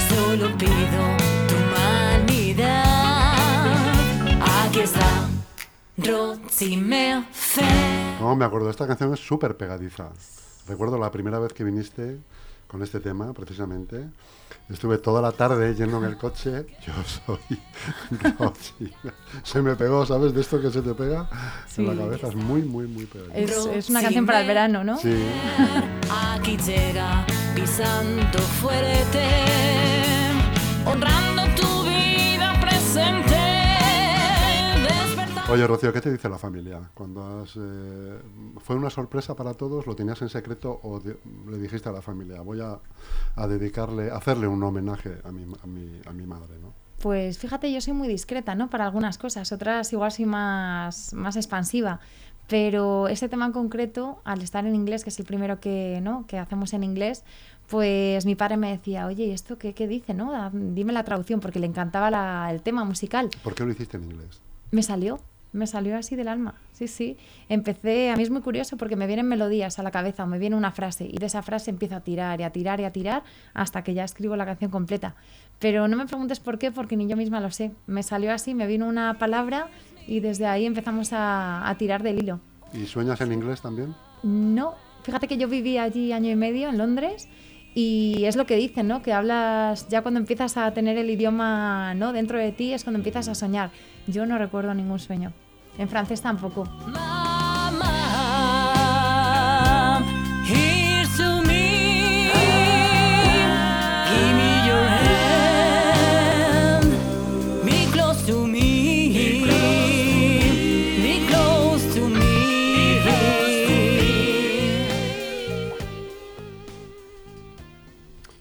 solo 0.09 0.57
pido 0.57 1.17
tu 1.49 1.58
No, 8.21 8.37
me 8.37 8.45
acuerdo, 8.45 8.71
esta 8.71 8.87
canción 8.87 9.13
es 9.15 9.21
súper 9.21 9.57
pegadiza. 9.57 10.09
Recuerdo 10.67 10.99
la 10.99 11.11
primera 11.11 11.39
vez 11.39 11.53
que 11.53 11.65
viniste 11.65 12.19
con 12.67 12.83
este 12.83 13.01
tema, 13.01 13.33
precisamente. 13.33 14.09
Estuve 14.69 14.99
toda 14.99 15.23
la 15.23 15.33
tarde 15.33 15.75
yendo 15.75 15.99
en 15.99 16.05
el 16.05 16.17
coche. 16.19 16.67
Yo 16.87 16.93
soy 17.05 17.59
Rosy. 18.39 18.93
Se 19.43 19.63
me 19.63 19.75
pegó, 19.77 20.05
¿sabes? 20.05 20.35
De 20.35 20.43
esto 20.43 20.61
que 20.61 20.71
se 20.71 20.83
te 20.83 20.93
pega 20.95 21.29
Sí. 21.67 21.83
en 21.87 21.97
la 21.97 22.05
cabeza. 22.05 22.29
Es 22.29 22.35
muy, 22.35 22.63
muy, 22.63 22.87
muy 22.87 23.07
pegadiza. 23.07 23.39
Es, 23.39 23.67
es 23.85 23.89
una 23.91 24.03
canción 24.03 24.27
para 24.27 24.41
el 24.43 24.47
verano, 24.47 24.85
¿no? 24.85 24.99
Sí, 24.99 25.15
Aquí 26.11 26.57
llega 26.59 27.25
pisando 27.55 28.39
fuerte, 28.61 29.25
honrando 30.85 31.18
Oye, 35.51 35.67
Rocío, 35.67 35.93
¿qué 35.95 36.03
te 36.03 36.13
dice 36.13 36.29
la 36.29 36.37
familia? 36.37 36.79
Cuando 36.93 37.23
has, 37.43 37.55
eh, 37.57 38.19
¿Fue 38.59 38.77
una 38.77 38.91
sorpresa 38.91 39.35
para 39.35 39.55
todos? 39.55 39.87
¿Lo 39.87 39.97
tenías 39.97 40.21
en 40.21 40.29
secreto 40.29 40.79
o 40.83 41.01
de- 41.01 41.19
le 41.51 41.57
dijiste 41.57 41.89
a 41.89 41.93
la 41.93 42.03
familia, 42.03 42.43
voy 42.43 42.61
a, 42.61 42.79
a 43.35 43.47
dedicarle, 43.47 44.11
a 44.11 44.17
hacerle 44.17 44.47
un 44.47 44.63
homenaje 44.63 45.17
a 45.25 45.33
mi, 45.33 45.45
a 45.63 45.67
mi, 45.67 46.01
a 46.05 46.13
mi 46.13 46.27
madre, 46.27 46.59
¿no? 46.61 46.75
Pues 47.01 47.39
fíjate, 47.39 47.73
yo 47.73 47.81
soy 47.81 47.95
muy 47.95 48.09
discreta, 48.09 48.55
¿no? 48.55 48.69
Para 48.69 48.85
algunas 48.85 49.17
cosas, 49.17 49.51
otras 49.53 49.91
igual 49.93 50.13
soy 50.13 50.27
más, 50.27 51.15
más 51.15 51.37
expansiva. 51.37 52.01
Pero 52.47 53.09
ese 53.09 53.29
tema 53.31 53.47
en 53.47 53.53
concreto, 53.53 54.21
al 54.25 54.43
estar 54.43 54.67
en 54.67 54.75
inglés, 54.75 55.03
que 55.05 55.11
es 55.11 55.19
el 55.19 55.25
primero 55.27 55.61
que, 55.61 56.01
¿no? 56.03 56.27
que 56.27 56.39
hacemos 56.39 56.73
en 56.75 56.83
inglés, 56.83 57.25
pues 57.69 58.27
mi 58.27 58.35
padre 58.35 58.57
me 58.59 58.71
decía, 58.71 59.07
oye, 59.07 59.27
¿y 59.27 59.31
esto 59.31 59.57
qué, 59.59 59.73
qué 59.75 59.87
dice? 59.87 60.13
¿no? 60.13 60.51
Dime 60.53 60.93
la 60.93 61.05
traducción, 61.05 61.41
porque 61.41 61.59
le 61.59 61.67
encantaba 61.67 62.11
la- 62.11 62.51
el 62.51 62.61
tema 62.63 62.85
musical. 62.85 63.31
¿Por 63.45 63.55
qué 63.55 63.65
lo 63.65 63.71
hiciste 63.71 63.97
en 63.99 64.05
inglés? 64.05 64.41
Me 64.71 64.83
salió, 64.83 65.21
me 65.53 65.67
salió 65.67 65.97
así 65.97 66.17
del 66.17 66.29
alma, 66.29 66.55
sí, 66.73 66.89
sí. 66.89 67.17
Empecé, 67.49 68.11
a 68.11 68.17
mí 68.17 68.23
es 68.23 68.31
muy 68.31 68.43
curioso 68.43 68.77
porque 68.77 68.97
me 68.97 69.07
vienen 69.07 69.27
melodías 69.27 69.79
a 69.79 69.83
la 69.83 69.91
cabeza 69.91 70.25
o 70.25 70.27
me 70.27 70.39
viene 70.39 70.57
una 70.57 70.73
frase 70.73 71.09
y 71.11 71.19
de 71.19 71.27
esa 71.27 71.43
frase 71.43 71.71
empiezo 71.71 71.97
a 71.97 72.01
tirar 72.01 72.41
y 72.41 72.45
a 72.45 72.51
tirar 72.51 72.81
y 72.81 72.85
a 72.85 72.93
tirar 72.93 73.23
hasta 73.55 73.83
que 73.83 73.95
ya 73.95 74.05
escribo 74.05 74.37
la 74.37 74.45
canción 74.45 74.71
completa. 74.71 75.15
Pero 75.59 75.89
no 75.89 75.97
me 75.97 76.07
preguntes 76.07 76.41
por 76.41 76.59
qué 76.59 76.71
porque 76.71 76.97
ni 76.97 77.07
yo 77.09 77.17
misma 77.17 77.41
lo 77.41 77.51
sé. 77.51 77.73
Me 77.87 78.03
salió 78.03 78.33
así, 78.33 78.55
me 78.55 78.67
vino 78.67 78.87
una 78.87 79.19
palabra 79.19 79.69
y 80.07 80.21
desde 80.21 80.47
ahí 80.47 80.67
empezamos 80.67 81.13
a, 81.13 81.69
a 81.69 81.79
tirar 81.79 82.03
del 82.03 82.19
hilo. 82.19 82.41
¿Y 82.73 82.87
sueñas 82.87 83.21
en 83.21 83.33
inglés 83.33 83.61
también? 83.61 83.95
No, 84.23 84.75
fíjate 85.03 85.27
que 85.27 85.39
yo 85.39 85.49
viví 85.49 85.79
allí 85.79 86.13
año 86.13 86.31
y 86.31 86.37
medio 86.37 86.69
en 86.69 86.79
Londres 86.79 87.29
y 87.75 88.25
es 88.25 88.37
lo 88.37 88.47
que 88.47 88.57
dicen, 88.57 88.89
¿no? 88.89 89.03
Que 89.03 89.13
hablas 89.13 89.89
ya 89.89 90.03
cuando 90.03 90.19
empiezas 90.19 90.57
a 90.57 90.73
tener 90.73 90.99
el 90.99 91.09
idioma, 91.11 91.95
¿no? 91.95 92.13
Dentro 92.13 92.39
de 92.39 92.51
ti 92.53 92.73
es 92.73 92.83
cuando 92.83 92.99
empiezas 92.99 93.29
a 93.29 93.35
soñar. 93.35 93.71
Yo 94.09 94.27
no 94.27 94.39
recuerdo 94.39 94.73
ningún 94.75 94.99
sueño. 94.99 95.33
En 95.77 95.89
francés 95.89 96.21
tampoco. 96.23 96.65
Mama, 96.65 97.85
here's 100.45 101.17
to 101.17 101.41
me. 101.43 102.31
Give 104.09 104.35
me 104.35 104.67
your 104.67 104.89
hand. 104.89 106.91
Be 107.65 107.87
close 107.93 108.25
to 108.27 108.45
me. 108.47 109.45
Be 111.03 111.27
close 111.29 111.87
to 111.95 112.09
me. 112.09 112.19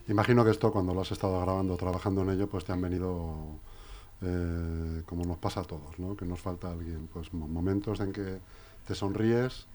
Imagino 0.07 0.43
que 0.45 0.51
esto 0.51 0.71
cuando 0.71 0.93
lo 0.93 1.01
has 1.01 1.11
estado 1.11 1.41
grabando 1.41 1.73
o 1.73 1.77
trabajando 1.77 2.21
en 2.21 2.29
ello, 2.29 2.47
pues 2.47 2.63
te 2.63 2.71
han 2.71 2.79
venido, 2.81 3.59
eh, 4.21 5.03
como 5.05 5.25
nos 5.25 5.37
pasa 5.37 5.61
a 5.61 5.63
todos, 5.63 5.97
¿no? 5.99 6.15
Que 6.15 6.25
nos 6.25 6.39
falta 6.39 6.71
alguien, 6.71 7.07
pues 7.13 7.33
mo- 7.33 7.47
momentos 7.47 7.99
en 7.99 8.11
que 8.13 8.39
te 8.87 8.95
sonríes, 8.95 9.67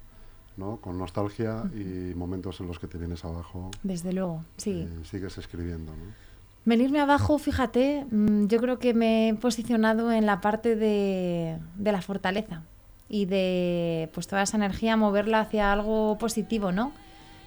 ¿no? 0.56 0.76
Con 0.78 0.98
nostalgia 0.98 1.64
y 1.74 2.14
momentos 2.14 2.60
en 2.60 2.66
los 2.66 2.78
que 2.78 2.86
te 2.86 2.98
vienes 2.98 3.24
abajo 3.24 3.70
Desde 3.82 4.12
luego, 4.12 4.44
sí. 4.56 4.88
y 5.00 5.04
sigues 5.04 5.38
escribiendo, 5.38 5.92
¿no? 5.92 6.12
Venirme 6.64 7.00
abajo, 7.00 7.38
fíjate, 7.38 8.06
mm, 8.10 8.46
yo 8.46 8.58
creo 8.60 8.78
que 8.78 8.94
me 8.94 9.28
he 9.30 9.34
posicionado 9.34 10.12
en 10.12 10.26
la 10.26 10.40
parte 10.40 10.76
de, 10.76 11.58
de 11.76 11.92
la 11.92 12.02
fortaleza 12.02 12.62
y 13.08 13.24
de 13.26 14.08
pues 14.14 14.26
toda 14.28 14.42
esa 14.42 14.56
energía 14.56 14.96
moverla 14.96 15.40
hacia 15.40 15.72
algo 15.72 16.16
positivo, 16.18 16.70
¿no? 16.72 16.92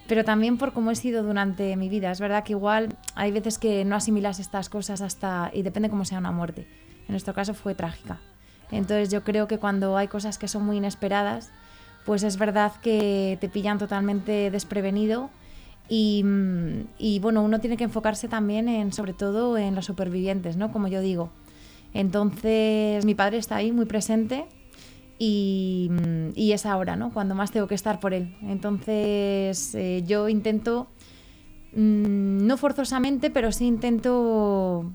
Pero 0.08 0.24
también 0.24 0.58
por 0.58 0.74
cómo 0.74 0.92
he 0.92 0.96
sido 0.96 1.24
durante 1.24 1.76
mi 1.78 1.90
vida. 1.90 2.12
Es 2.12 2.20
verdad 2.20 2.44
que 2.44 2.54
igual 2.54 2.96
hay 3.16 3.32
veces 3.32 3.58
que 3.58 3.84
no 3.86 3.96
asimilas 3.96 4.40
estas 4.40 4.70
cosas 4.70 5.02
hasta 5.02 5.50
y 5.54 5.64
depende 5.64 5.90
cómo 5.90 6.06
sea 6.06 6.20
una 6.20 6.32
muerte. 6.32 6.68
En 7.08 7.14
nuestro 7.14 7.34
caso 7.34 7.54
fue 7.54 7.76
trágica. 7.76 8.20
Entonces 8.72 9.10
yo 9.10 9.24
creo 9.24 9.48
que 9.48 9.58
cuando 9.58 9.98
hay 9.98 10.08
cosas 10.08 10.38
que 10.38 10.48
son 10.48 10.66
muy 10.66 10.78
inesperadas, 10.78 11.52
pues 12.06 12.24
es 12.24 12.38
verdad 12.38 12.74
que 12.82 13.38
te 13.42 13.50
pillan 13.50 13.78
totalmente 13.78 14.52
desprevenido 14.52 15.30
y, 15.88 16.24
mm, 16.24 17.22
bueno, 17.22 17.44
uno 17.44 17.60
tiene 17.60 17.78
que 17.78 17.84
enfocarse 17.84 18.28
también 18.28 18.70
en, 18.70 18.92
sobre 18.92 19.14
todo 19.14 19.58
en 19.58 19.76
los 19.76 19.86
supervivientes, 19.86 20.58
¿no? 20.58 20.72
Como 20.72 20.88
yo 20.88 21.02
digo. 21.02 21.30
Entonces, 21.94 23.06
mi 23.06 23.16
padre 23.16 23.38
está 23.38 23.58
ahí 23.58 23.72
muy 23.72 23.86
presente 23.86 24.46
y, 25.18 25.90
mm, 25.92 26.32
es 26.36 26.66
ahora, 26.66 26.96
¿no? 26.96 27.12
Cuando 27.14 27.36
más 27.36 27.52
tengo 27.52 27.68
que 27.68 27.76
estar 27.76 28.00
por 28.00 28.14
él. 28.14 28.36
Entonces 28.42 29.74
eh, 29.76 30.04
yo 30.06 30.28
intento, 30.30 30.88
mm, 31.74 32.46
no 32.46 32.58
forzosamente, 32.58 33.30
pero 33.30 33.52
sí 33.52 33.66
intento, 33.66 34.92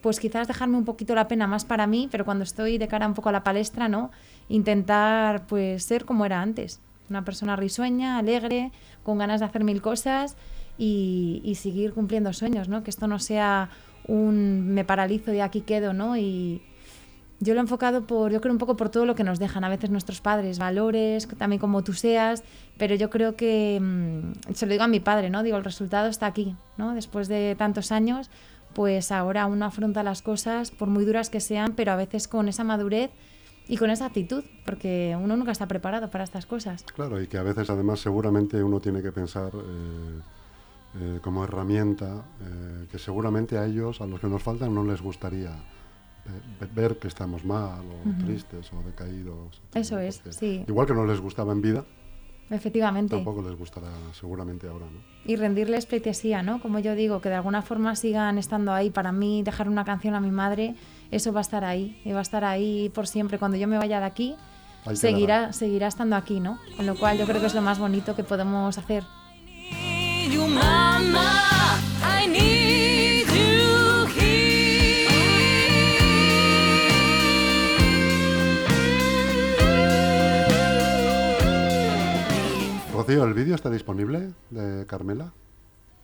pues 0.00 0.20
quizás 0.20 0.48
dejarme 0.48 0.76
un 0.76 0.84
poquito 0.84 1.14
la 1.14 1.28
pena 1.28 1.46
más 1.46 1.64
para 1.64 1.86
mí, 1.86 2.08
pero 2.10 2.24
cuando 2.24 2.44
estoy 2.44 2.78
de 2.78 2.88
cara 2.88 3.06
un 3.06 3.14
poco 3.14 3.28
a 3.28 3.32
la 3.32 3.42
palestra, 3.42 3.88
¿no? 3.88 4.10
Intentar, 4.48 5.46
pues, 5.46 5.84
ser 5.84 6.04
como 6.04 6.24
era 6.24 6.40
antes. 6.40 6.80
Una 7.10 7.24
persona 7.24 7.56
risueña, 7.56 8.18
alegre, 8.18 8.70
con 9.02 9.18
ganas 9.18 9.40
de 9.40 9.46
hacer 9.46 9.64
mil 9.64 9.82
cosas 9.82 10.36
y, 10.76 11.40
y 11.44 11.56
seguir 11.56 11.92
cumpliendo 11.92 12.32
sueños, 12.32 12.68
¿no? 12.68 12.82
Que 12.82 12.90
esto 12.90 13.06
no 13.06 13.18
sea 13.18 13.70
un 14.06 14.68
me 14.68 14.84
paralizo 14.84 15.32
y 15.32 15.40
aquí 15.40 15.62
quedo, 15.62 15.92
¿no? 15.92 16.16
Y, 16.16 16.62
yo 17.40 17.54
lo 17.54 17.60
he 17.60 17.62
enfocado 17.62 18.04
por, 18.06 18.32
yo 18.32 18.40
creo 18.40 18.52
un 18.52 18.58
poco 18.58 18.76
por 18.76 18.88
todo 18.88 19.06
lo 19.06 19.14
que 19.14 19.22
nos 19.22 19.38
dejan 19.38 19.62
a 19.62 19.68
veces 19.68 19.90
nuestros 19.90 20.20
padres, 20.20 20.58
valores, 20.58 21.28
también 21.38 21.60
como 21.60 21.84
tú 21.84 21.92
seas, 21.92 22.42
pero 22.76 22.96
yo 22.96 23.10
creo 23.10 23.36
que, 23.36 23.78
mm, 23.80 24.54
se 24.54 24.66
lo 24.66 24.72
digo 24.72 24.84
a 24.84 24.88
mi 24.88 24.98
padre, 24.98 25.30
¿no? 25.30 25.42
Digo, 25.44 25.56
el 25.56 25.64
resultado 25.64 26.08
está 26.08 26.26
aquí, 26.26 26.56
¿no? 26.76 26.94
Después 26.94 27.28
de 27.28 27.54
tantos 27.56 27.92
años, 27.92 28.28
pues 28.74 29.12
ahora 29.12 29.46
uno 29.46 29.64
afronta 29.64 30.02
las 30.02 30.22
cosas, 30.22 30.70
por 30.70 30.88
muy 30.88 31.04
duras 31.04 31.30
que 31.30 31.40
sean, 31.40 31.74
pero 31.74 31.92
a 31.92 31.96
veces 31.96 32.28
con 32.28 32.48
esa 32.48 32.64
madurez 32.64 33.10
y 33.68 33.76
con 33.76 33.90
esa 33.90 34.06
actitud, 34.06 34.44
porque 34.64 35.16
uno 35.20 35.36
nunca 35.36 35.52
está 35.52 35.68
preparado 35.68 36.10
para 36.10 36.24
estas 36.24 36.46
cosas. 36.46 36.84
Claro, 36.94 37.20
y 37.20 37.26
que 37.26 37.36
a 37.36 37.42
veces 37.42 37.68
además 37.68 38.00
seguramente 38.00 38.62
uno 38.62 38.80
tiene 38.80 39.02
que 39.02 39.12
pensar 39.12 39.52
eh, 39.54 40.20
eh, 41.00 41.18
como 41.22 41.44
herramienta 41.44 42.24
eh, 42.40 42.86
que 42.90 42.98
seguramente 42.98 43.58
a 43.58 43.66
ellos, 43.66 44.00
a 44.00 44.06
los 44.06 44.20
que 44.20 44.26
nos 44.26 44.42
faltan, 44.42 44.74
no 44.74 44.84
les 44.84 45.02
gustaría 45.02 45.52
ver 46.74 46.98
que 46.98 47.08
estamos 47.08 47.42
mal 47.42 47.80
o 47.80 48.24
tristes 48.24 48.70
o 48.74 48.82
decaídos. 48.82 49.62
Eso 49.74 49.98
es, 49.98 50.20
sí. 50.30 50.62
Igual 50.68 50.86
que 50.86 50.92
no 50.92 51.06
les 51.06 51.20
gustaba 51.20 51.52
en 51.52 51.62
vida, 51.62 51.84
Efectivamente. 52.50 53.14
tampoco 53.16 53.42
les 53.42 53.58
gustará 53.58 53.88
seguramente 54.12 54.68
ahora, 54.68 54.86
¿no? 54.86 55.18
y 55.28 55.36
rendirles 55.36 55.84
pleitesía, 55.84 56.42
¿no? 56.42 56.58
Como 56.58 56.78
yo 56.78 56.94
digo, 56.94 57.20
que 57.20 57.28
de 57.28 57.34
alguna 57.34 57.60
forma 57.60 57.94
sigan 57.96 58.38
estando 58.38 58.72
ahí. 58.72 58.88
Para 58.88 59.12
mí, 59.12 59.42
dejar 59.42 59.68
una 59.68 59.84
canción 59.84 60.14
a 60.14 60.20
mi 60.20 60.30
madre, 60.30 60.74
eso 61.10 61.34
va 61.34 61.40
a 61.40 61.42
estar 61.42 61.66
ahí. 61.66 62.00
Y 62.06 62.12
va 62.12 62.20
a 62.20 62.22
estar 62.22 62.46
ahí 62.46 62.90
por 62.94 63.06
siempre. 63.06 63.38
Cuando 63.38 63.58
yo 63.58 63.68
me 63.68 63.76
vaya 63.76 64.00
de 64.00 64.06
aquí, 64.06 64.36
seguirá, 64.94 65.52
seguirá 65.52 65.86
estando 65.86 66.16
aquí, 66.16 66.40
¿no? 66.40 66.58
Con 66.78 66.86
lo 66.86 66.96
cual 66.96 67.18
yo 67.18 67.26
creo 67.26 67.42
que 67.42 67.46
es 67.46 67.54
lo 67.54 67.60
más 67.60 67.78
bonito 67.78 68.16
que 68.16 68.24
podemos 68.24 68.78
hacer. 68.78 69.04
Rocío, 82.98 83.22
¿el 83.24 83.32
vídeo 83.32 83.54
está 83.54 83.70
disponible 83.70 84.32
de 84.50 84.84
Carmela? 84.86 85.32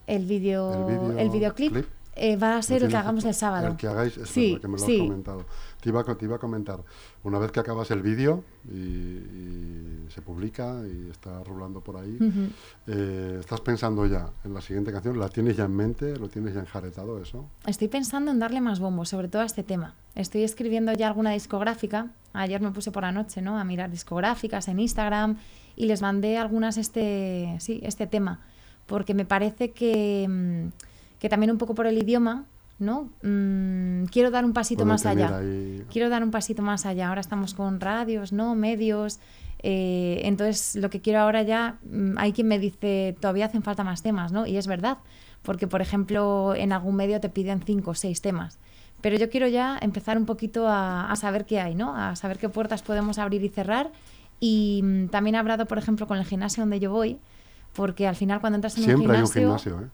El 0.07 0.27
vídeo, 0.27 0.73
El 1.13 1.19
el 1.19 1.31
videoclip 1.31 1.73
clip. 1.73 1.87
eh, 2.15 2.37
va 2.37 2.57
a 2.57 2.63
ser 2.63 2.83
¿Lo 2.83 2.87
el 2.87 2.93
que 2.93 2.97
hagamos 2.99 3.25
el 3.25 3.35
sábado. 3.35 3.67
El 3.67 3.77
que 3.77 3.89
hagáis, 3.89 4.17
es 4.17 4.29
Sí, 4.29 4.57
que 4.61 4.69
me 4.69 4.79
lo 4.79 4.87
sí. 4.87 4.95
has 5.01 5.03
comentado. 5.09 5.45
Te 5.81 5.89
iba, 5.89 6.05
te 6.05 6.25
iba 6.25 6.37
a 6.37 6.39
comentar, 6.39 6.79
una 7.25 7.41
vez 7.41 7.51
que 7.51 7.59
acabas 7.59 7.91
el 7.91 8.01
vídeo 8.01 8.45
y, 8.71 8.77
y 8.79 10.07
se 10.09 10.23
publica 10.23 10.83
y 10.87 11.11
está 11.11 11.43
rulando 11.43 11.81
por 11.81 11.97
ahí, 11.97 12.17
Ujú. 12.21 12.51
eh, 12.87 13.39
¿estás 13.41 13.61
pensando 13.61 14.07
ya 14.07 14.29
en 14.45 14.55
la 14.55 14.61
siguiente 14.61 14.93
canción? 14.93 15.19
¿La 15.19 15.29
tienes 15.31 15.57
ya 15.57 15.65
en 15.65 15.75
mente? 15.75 16.17
¿Lo 16.17 16.29
tienes 16.29 16.55
ya 16.55 16.61
enjaretado 16.61 17.21
eso? 17.21 17.47
Estoy 17.67 17.89
pensando 17.89 18.31
en 18.31 18.39
darle 18.39 18.61
más 18.61 18.79
bombo, 18.79 19.05
sobre 19.05 19.27
todo 19.27 19.43
a 19.43 19.47
este 19.47 19.65
tema. 19.65 19.95
Estoy 20.15 20.45
escribiendo 20.45 20.93
ya 20.93 21.09
alguna 21.09 21.33
discográfica. 21.33 22.13
Ayer 22.35 22.61
me 22.61 22.71
puse 22.71 22.93
por 22.93 23.03
la 23.03 23.11
noche, 23.11 23.43
¿no? 23.43 23.59
A 23.59 23.65
mirar 23.65 23.91
discográficas 23.91 24.69
en 24.69 24.79
Instagram 24.79 25.39
y 25.77 25.87
les 25.87 26.03
mandé 26.03 26.39
algunas 26.39 26.77
este, 26.77 27.57
sí, 27.61 27.81
este 27.83 28.07
tema, 28.07 28.41
porque 28.87 29.15
me 29.15 29.25
parece 29.25 29.71
que, 29.73 30.27
mm, 30.29 30.69
que 31.19 31.29
también 31.29 31.51
un 31.51 31.59
poco 31.59 31.75
por 31.75 31.87
el 31.87 31.97
idioma, 31.99 32.45
¿no? 32.79 33.09
Mm, 33.23 34.05
quiero 34.07 34.31
dar 34.31 34.45
un 34.45 34.53
pasito 34.53 34.85
más 34.85 35.03
allá. 35.07 35.39
ahí- 35.39 35.85
Quiero 35.91 36.09
dar 36.09 36.23
un 36.23 36.31
pasito 36.31 36.63
más 36.63 36.87
allá. 36.87 37.09
Ahora 37.09 37.21
estamos 37.21 37.55
con 37.55 37.81
radios, 37.81 38.33
¿no? 38.33 38.55
Medios. 38.55 39.21
eh, 39.67 40.21
entonces, 40.27 40.77
lo 40.77 40.91
que 40.91 41.01
quiero 41.01 41.21
ahora 41.21 41.41
ya, 41.43 41.79
mm, 41.91 42.19
hay 42.19 42.33
quien 42.35 42.47
me 42.49 42.59
dice, 42.59 43.17
todavía 43.19 43.47
hacen 43.47 43.63
falta 43.63 43.83
más 43.83 44.03
temas, 44.03 44.31
¿no? 44.31 44.47
Y 44.47 44.59
es 44.59 44.67
verdad, 44.67 44.99
porque, 45.41 45.67
por 45.67 45.81
ejemplo, 45.81 46.55
en 46.55 46.71
algún 46.75 46.97
medio 46.97 47.19
te 47.19 47.31
piden 47.31 47.63
cinco 47.65 47.93
o 47.93 47.95
seis 47.95 48.21
temas. 48.21 48.59
Pero 49.01 49.17
yo 49.17 49.31
quiero 49.31 49.49
ya 49.49 49.79
empezar 49.81 50.19
un 50.19 50.27
poquito 50.27 50.69
a, 50.69 51.11
a 51.11 51.17
saber 51.17 51.47
qué 51.47 51.61
hay, 51.61 51.75
¿no? 51.75 51.97
A 51.97 52.15
saber 52.15 52.37
qué 52.37 52.51
puertas 52.51 52.83
podemos 52.83 53.19
abrir 53.19 53.43
y 53.43 53.49
cerrar. 53.49 53.91
Y 54.47 54.83
mm, 54.83 55.09
también 55.09 55.37
he 55.37 55.39
hablado, 55.39 55.65
por 55.65 55.79
ejemplo, 55.79 56.07
con 56.07 56.19
el 56.19 56.27
gimnasio 56.27 56.61
donde 56.61 56.79
yo 56.79 56.91
voy, 56.91 57.19
porque 57.73 58.07
al 58.07 58.15
final 58.15 58.41
cuando 58.41 58.57
entras 58.57 58.77
en 58.77 58.85
Siempre 58.85 59.07
un 59.07 59.15
hay 59.15 59.23
un 59.23 59.27
gimnasio 59.27 59.71
gimnasio, 59.71 59.87
¿eh? 59.87 59.91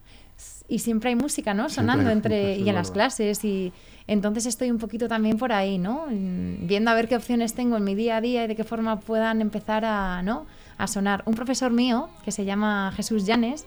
y 0.67 0.81
siempre 0.81 1.11
hay 1.11 1.15
música, 1.15 1.55
¿no? 1.55 1.69
Siempre 1.69 1.93
Sonando 1.93 2.11
entre 2.11 2.59
y 2.59 2.69
en 2.69 2.75
las 2.75 2.91
clases 2.91 3.45
y 3.45 3.73
entonces 4.09 4.47
estoy 4.47 4.73
un 4.73 4.79
poquito 4.79 5.07
también 5.07 5.39
por 5.39 5.53
ahí, 5.53 5.79
¿no? 5.79 6.07
Mm, 6.11 6.67
Viendo 6.67 6.91
a 6.91 6.95
ver 6.95 7.07
qué 7.07 7.15
opciones 7.15 7.55
tengo 7.55 7.77
en 7.77 7.85
mi 7.85 7.95
día 7.95 8.17
a 8.17 8.21
día 8.21 8.43
y 8.43 8.49
de 8.49 8.57
qué 8.57 8.65
forma 8.65 8.99
puedan 8.99 9.41
empezar 9.41 9.85
a, 9.85 10.21
¿no? 10.25 10.47
A 10.79 10.89
sonar. 10.89 11.23
Un 11.27 11.35
profesor 11.35 11.71
mío 11.71 12.09
que 12.25 12.33
se 12.33 12.45
llama 12.45 12.93
Jesús 12.97 13.27
Llanes, 13.27 13.67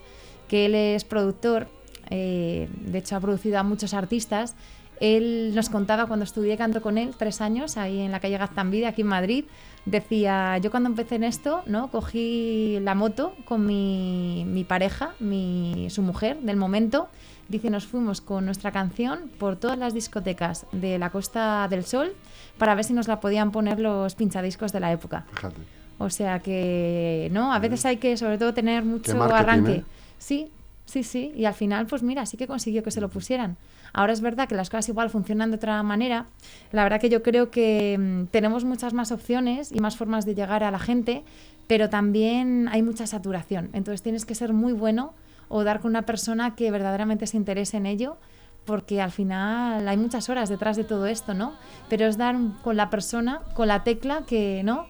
que 0.49 0.65
él 0.65 0.75
es 0.75 1.05
productor, 1.05 1.69
eh, 2.09 2.67
de 2.81 2.97
hecho 2.97 3.15
ha 3.15 3.21
producido 3.21 3.57
a 3.57 3.63
muchos 3.63 3.93
artistas. 3.93 4.55
Él 5.03 5.51
nos 5.53 5.67
contaba 5.67 6.05
cuando 6.05 6.23
estudié 6.23 6.55
canto 6.55 6.81
con 6.81 6.97
él, 6.97 7.13
tres 7.17 7.41
años, 7.41 7.75
ahí 7.75 7.99
en 7.99 8.13
la 8.13 8.21
calle 8.21 8.37
Gaztambide, 8.37 8.87
aquí 8.87 9.01
en 9.01 9.07
Madrid, 9.07 9.43
decía, 9.85 10.57
yo 10.59 10.71
cuando 10.71 10.87
empecé 10.87 11.15
en 11.15 11.25
esto, 11.25 11.61
¿no? 11.65 11.91
Cogí 11.91 12.79
la 12.81 12.95
moto 12.95 13.35
con 13.43 13.65
mi, 13.65 14.45
mi 14.47 14.63
pareja, 14.63 15.13
mi, 15.19 15.87
su 15.89 16.03
mujer 16.03 16.39
del 16.39 16.55
momento, 16.55 17.09
dice, 17.49 17.69
nos 17.69 17.85
fuimos 17.85 18.21
con 18.21 18.45
nuestra 18.45 18.71
canción 18.71 19.29
por 19.39 19.57
todas 19.57 19.77
las 19.77 19.93
discotecas 19.93 20.67
de 20.71 20.97
la 20.97 21.09
Costa 21.09 21.67
del 21.69 21.83
Sol 21.83 22.13
para 22.57 22.73
ver 22.73 22.85
si 22.85 22.93
nos 22.93 23.09
la 23.09 23.19
podían 23.19 23.51
poner 23.51 23.81
los 23.81 24.15
pinchadiscos 24.15 24.71
de 24.71 24.79
la 24.79 24.93
época. 24.93 25.25
Fíjate. 25.33 25.59
O 25.97 26.09
sea 26.09 26.39
que, 26.39 27.27
¿no? 27.33 27.51
A 27.51 27.59
veces 27.59 27.85
hay 27.85 27.97
que, 27.97 28.15
sobre 28.15 28.37
todo, 28.37 28.53
tener 28.53 28.85
mucho 28.85 29.21
arranque. 29.21 29.73
¿eh? 29.73 29.83
Sí, 30.17 30.49
sí, 30.85 31.03
sí. 31.03 31.33
Y 31.35 31.43
al 31.43 31.55
final, 31.55 31.87
pues 31.87 32.03
mira, 32.03 32.25
sí 32.25 32.37
que 32.37 32.47
consiguió 32.47 32.83
que 32.83 32.91
se 32.91 33.01
lo 33.01 33.09
pusieran. 33.09 33.57
Ahora 33.93 34.11
es 34.13 34.21
verdad 34.21 34.47
que 34.47 34.55
las 34.55 34.69
cosas 34.69 34.89
igual 34.89 35.09
funcionan 35.09 35.51
de 35.51 35.57
otra 35.57 35.81
manera. 35.83 36.25
La 36.71 36.83
verdad 36.83 36.99
que 36.99 37.09
yo 37.09 37.21
creo 37.23 37.51
que 37.51 37.97
mm, 37.99 38.25
tenemos 38.31 38.65
muchas 38.65 38.93
más 38.93 39.11
opciones 39.11 39.71
y 39.71 39.79
más 39.79 39.95
formas 39.97 40.25
de 40.25 40.33
llegar 40.35 40.63
a 40.63 40.71
la 40.71 40.79
gente, 40.79 41.23
pero 41.67 41.89
también 41.89 42.67
hay 42.69 42.81
mucha 42.81 43.05
saturación. 43.07 43.69
Entonces 43.73 44.01
tienes 44.01 44.25
que 44.25 44.33
ser 44.35 44.51
muy 44.53 44.73
bueno 44.73 45.13
o 45.47 45.63
dar 45.63 45.79
con 45.79 45.91
una 45.91 46.01
persona 46.03 46.55
que 46.55 46.71
verdaderamente 46.71 47.27
se 47.27 47.37
interese 47.37 47.77
en 47.77 47.85
ello 47.85 48.17
porque 48.65 49.01
al 49.01 49.11
final 49.11 49.87
hay 49.87 49.97
muchas 49.97 50.29
horas 50.29 50.47
detrás 50.49 50.77
de 50.77 50.85
todo 50.85 51.05
esto, 51.05 51.33
¿no? 51.33 51.53
Pero 51.89 52.05
es 52.05 52.17
dar 52.17 52.35
con 52.63 52.77
la 52.77 52.89
persona, 52.89 53.41
con 53.55 53.67
la 53.67 53.83
tecla 53.83 54.23
que, 54.25 54.61
¿no? 54.63 54.87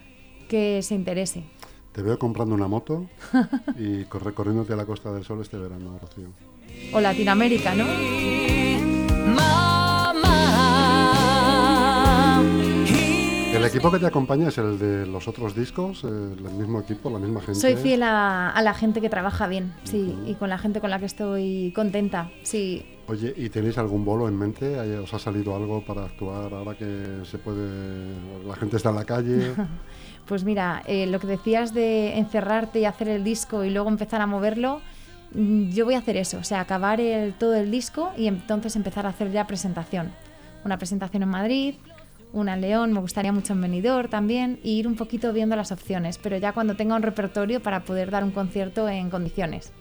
Que 0.48 0.82
se 0.84 0.94
interese. 0.96 1.44
Te 1.92 2.02
veo 2.04 2.18
comprando 2.20 2.54
una 2.56 2.68
moto 2.68 3.08
y 3.78 4.04
cor- 4.06 4.24
recorriéndote 4.24 4.74
a 4.74 4.76
la 4.76 4.86
Costa 4.86 5.12
del 5.12 5.24
Sol 5.26 5.42
este 5.42 5.58
verano, 5.58 5.98
Rocío. 6.00 6.28
O 6.94 7.00
Latinoamérica, 7.02 7.74
¿no? 7.76 7.86
¿El 13.64 13.70
equipo 13.70 13.92
que 13.92 14.00
te 14.00 14.06
acompaña 14.08 14.50
es 14.50 14.58
el 14.58 14.78
de 14.80 15.06
los 15.06 15.28
otros 15.28 15.56
discos? 15.56 16.04
¿El 16.04 16.36
mismo 16.58 16.80
equipo, 16.82 17.10
la 17.10 17.20
misma 17.20 17.42
gente? 17.42 17.56
Soy 17.60 17.76
fiel 17.76 18.04
a, 18.04 18.50
a 18.50 18.62
la 18.62 18.74
gente 18.74 19.02
que 19.02 19.10
trabaja 19.10 19.48
bien, 19.48 19.74
sí, 19.84 20.16
y 20.26 20.34
con 20.36 20.50
la 20.50 20.58
gente 20.58 20.80
con 20.82 20.90
la 20.90 21.00
que 21.00 21.06
estoy 21.06 21.72
contenta, 21.76 22.30
sí. 22.44 22.86
Oye, 23.08 23.34
¿y 23.36 23.50
tenéis 23.50 23.78
algún 23.78 24.06
bolo 24.06 24.28
en 24.30 24.38
mente? 24.38 24.80
¿Hay- 24.80 24.92
¿Os 24.94 25.14
ha 25.14 25.20
salido 25.20 25.56
algo 25.56 25.84
para 25.86 26.06
actuar 26.06 26.54
ahora 26.54 26.76
que 26.78 27.20
se 27.26 27.38
puede... 27.38 28.14
la 28.48 28.56
gente 28.56 28.78
está 28.78 28.90
en 28.90 28.96
la 28.96 29.06
calle? 29.06 29.52
Pues 30.26 30.46
mira, 30.46 30.82
eh, 30.88 31.06
lo 31.06 31.20
que 31.20 31.28
decías 31.28 31.74
de 31.74 32.18
encerrarte 32.18 32.80
y 32.80 32.86
hacer 32.86 33.10
el 33.10 33.26
disco 33.26 33.66
y 33.66 33.70
luego 33.70 33.90
empezar 33.90 34.22
a 34.22 34.26
moverlo, 34.26 34.80
mm, 35.36 35.72
yo 35.72 35.84
voy 35.84 35.96
a 35.96 35.98
hacer 35.98 36.16
eso, 36.16 36.38
o 36.38 36.46
sea, 36.46 36.62
acabar 36.62 37.02
el, 37.02 37.34
todo 37.34 37.56
el 37.56 37.70
disco 37.70 38.10
y 38.16 38.28
entonces 38.28 38.78
empezar 38.78 39.06
a 39.06 39.10
hacer 39.10 39.34
ya 39.34 39.46
presentación. 39.48 40.14
Una 40.64 40.78
presentación 40.78 41.24
en 41.24 41.30
Madrid, 41.30 41.76
una 42.34 42.56
en 42.56 42.62
León, 42.62 42.92
me 42.92 43.00
gustaría 43.00 43.32
mucho 43.32 43.54
en 43.54 43.62
Benidorm 43.62 44.10
también, 44.10 44.60
y 44.64 44.72
ir 44.72 44.88
un 44.88 44.96
poquito 44.96 45.32
viendo 45.32 45.56
las 45.56 45.72
opciones, 45.72 46.18
pero 46.18 46.36
ya 46.38 46.52
cuando 46.52 46.76
tenga 46.76 46.96
un 46.96 47.04
repertorio 47.04 47.62
para 47.62 47.86
poder 47.86 48.12
dar 48.12 48.24
un 48.24 48.32
concierto 48.32 48.90
en 48.90 49.10
condiciones. 49.10 49.72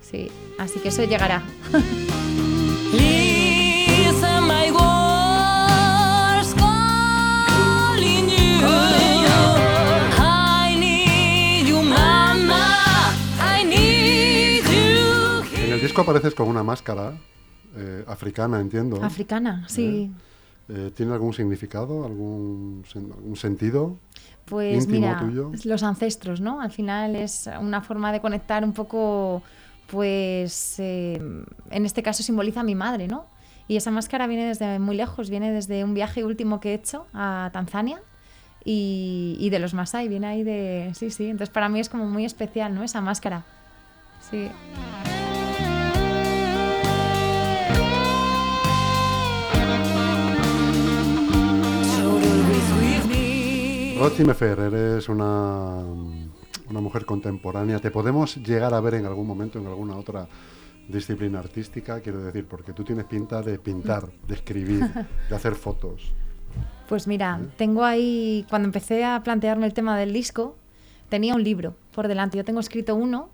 Sí, 0.00 0.30
así 0.58 0.78
que 0.78 0.88
eso 0.88 1.02
llegará. 1.02 1.42
En 15.64 15.72
el 15.72 15.80
disco 15.80 16.02
apareces 16.02 16.34
con 16.34 16.48
una 16.48 16.62
máscara 16.62 17.14
eh, 17.76 18.04
africana, 18.06 18.60
entiendo. 18.60 19.02
Africana, 19.02 19.64
sí. 19.68 20.10
Eh, 20.14 20.35
¿Tiene 20.94 21.12
algún 21.12 21.32
significado, 21.32 22.04
algún, 22.04 22.84
algún 22.94 23.36
sentido? 23.36 23.98
Pues 24.46 24.84
íntimo 24.84 25.06
mira, 25.06 25.20
tuyo. 25.20 25.52
los 25.64 25.82
ancestros, 25.82 26.40
¿no? 26.40 26.60
Al 26.60 26.70
final 26.70 27.16
es 27.16 27.48
una 27.60 27.82
forma 27.82 28.12
de 28.12 28.20
conectar 28.20 28.64
un 28.64 28.72
poco, 28.72 29.42
pues, 29.88 30.76
eh, 30.78 31.20
en 31.70 31.86
este 31.86 32.02
caso 32.02 32.22
simboliza 32.22 32.60
a 32.60 32.64
mi 32.64 32.74
madre, 32.74 33.08
¿no? 33.08 33.26
Y 33.68 33.76
esa 33.76 33.90
máscara 33.90 34.26
viene 34.26 34.46
desde 34.46 34.78
muy 34.78 34.96
lejos, 34.96 35.30
viene 35.30 35.50
desde 35.50 35.82
un 35.82 35.94
viaje 35.94 36.24
último 36.24 36.60
que 36.60 36.70
he 36.70 36.74
hecho 36.74 37.06
a 37.12 37.50
Tanzania 37.52 38.00
y, 38.64 39.36
y 39.40 39.50
de 39.50 39.58
los 39.58 39.74
Masai, 39.74 40.08
viene 40.08 40.28
ahí 40.28 40.42
de... 40.44 40.92
Sí, 40.94 41.10
sí, 41.10 41.24
entonces 41.24 41.52
para 41.52 41.68
mí 41.68 41.80
es 41.80 41.88
como 41.88 42.06
muy 42.06 42.24
especial, 42.24 42.74
¿no? 42.74 42.84
Esa 42.84 43.00
máscara. 43.00 43.44
Sí. 44.30 44.48
Me. 53.96 54.08
Rochi 54.08 54.24
Mefer, 54.24 54.58
eres 54.60 55.08
una, 55.08 55.84
una 56.68 56.80
mujer 56.80 57.04
contemporánea. 57.04 57.78
¿Te 57.78 57.90
podemos 57.90 58.36
llegar 58.36 58.74
a 58.74 58.80
ver 58.80 58.94
en 58.94 59.06
algún 59.06 59.26
momento 59.26 59.58
en 59.58 59.66
alguna 59.66 59.96
otra 59.96 60.28
disciplina 60.88 61.38
artística? 61.40 62.00
Quiero 62.00 62.22
decir, 62.22 62.46
porque 62.46 62.72
tú 62.72 62.84
tienes 62.84 63.04
pinta 63.06 63.42
de 63.42 63.58
pintar, 63.58 64.08
de 64.26 64.34
escribir, 64.34 64.80
de 65.28 65.34
hacer 65.36 65.54
fotos. 65.54 66.12
Pues 66.88 67.06
mira, 67.06 67.40
tengo 67.56 67.84
ahí, 67.84 68.46
cuando 68.48 68.66
empecé 68.66 69.04
a 69.04 69.22
plantearme 69.22 69.66
el 69.66 69.74
tema 69.74 69.98
del 69.98 70.12
disco, 70.12 70.56
tenía 71.08 71.34
un 71.34 71.42
libro 71.42 71.74
por 71.92 72.08
delante. 72.08 72.36
Yo 72.36 72.44
tengo 72.44 72.60
escrito 72.60 72.94
uno 72.94 73.28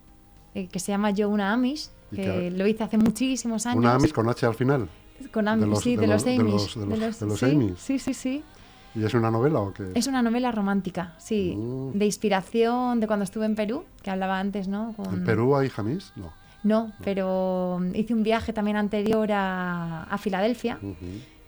eh, 0.54 0.68
que 0.68 0.78
se 0.78 0.92
llama 0.92 1.10
Yo 1.10 1.28
una 1.28 1.52
Amish, 1.52 1.90
¿Y 2.10 2.16
que 2.16 2.50
lo 2.50 2.66
hice 2.66 2.84
hace 2.84 2.98
muchísimos 2.98 3.66
años. 3.66 3.78
Una 3.78 3.94
Amis 3.94 4.12
con 4.12 4.28
H 4.28 4.44
al 4.46 4.54
final. 4.54 4.88
Con 5.32 5.46
Amish, 5.48 5.78
sí, 5.78 5.96
de 5.96 6.06
los- 6.06 6.26
Amish. 6.26 6.76
Amish. 7.42 7.76
Sí, 7.76 7.98
sí, 7.98 8.14
sí. 8.14 8.42
¿Y 8.94 9.04
es 9.04 9.14
una 9.14 9.30
novela 9.30 9.60
o 9.60 9.72
qué? 9.72 9.90
Es 9.94 10.06
una 10.06 10.22
novela 10.22 10.52
romántica, 10.52 11.14
sí, 11.18 11.54
Mm. 11.56 11.92
de 11.98 12.04
inspiración 12.06 13.00
de 13.00 13.06
cuando 13.06 13.24
estuve 13.24 13.46
en 13.46 13.54
Perú, 13.54 13.84
que 14.02 14.10
hablaba 14.10 14.38
antes, 14.38 14.68
¿no? 14.68 14.92
Con- 14.96 15.12
¿En 15.14 15.24
Perú 15.24 15.56
hay 15.56 15.68
jamis? 15.68 16.12
No. 16.16 16.32
No, 16.64 16.92
pero 17.02 17.80
hice 17.94 18.14
un 18.14 18.22
viaje 18.22 18.52
también 18.52 18.76
anterior 18.76 19.32
a, 19.32 20.04
a 20.04 20.18
Filadelfia. 20.18 20.78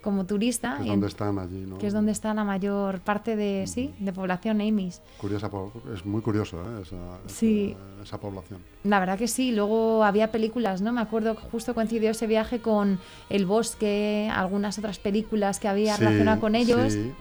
Como 0.05 0.25
turista. 0.27 0.77
Que 0.77 0.83
es 0.83 0.87
y 0.87 0.89
en- 0.91 0.95
donde 0.95 1.07
están 1.09 1.39
allí, 1.39 1.65
¿no? 1.67 1.79
que 1.79 1.87
es 1.89 1.93
donde 1.93 2.13
está 2.13 2.33
la 2.35 2.45
mayor 2.45 3.01
parte 3.01 3.35
de, 3.35 3.65
sí, 3.67 3.93
de 3.99 4.13
población 4.13 4.61
Amish. 4.61 5.01
Curiosa, 5.19 5.51
es 5.93 6.05
muy 6.07 6.21
curioso, 6.21 6.61
¿eh? 6.61 6.83
Esa, 6.83 6.97
Sí. 7.27 7.75
esa, 7.97 8.03
esa 8.03 8.21
población. 8.21 8.61
La 8.85 9.01
verdad 9.01 9.19
que 9.19 9.27
sí, 9.27 9.51
luego 9.51 10.05
había 10.05 10.31
películas, 10.31 10.83
¿no? 10.83 10.93
Me 10.93 11.01
acuerdo 11.01 11.35
que 11.35 11.43
justo 11.51 11.75
coincidió 11.75 12.11
ese 12.11 12.27
viaje 12.27 12.61
con 12.61 13.01
El 13.31 13.47
Bosque, 13.47 14.31
algunas 14.33 14.79
otras 14.79 14.99
películas 14.99 15.59
que 15.59 15.67
había 15.69 15.97
Sí, 15.97 16.05
relacionadas 16.05 16.41
con 16.41 16.55
ellos. 16.55 16.93
Sí, 16.93 17.13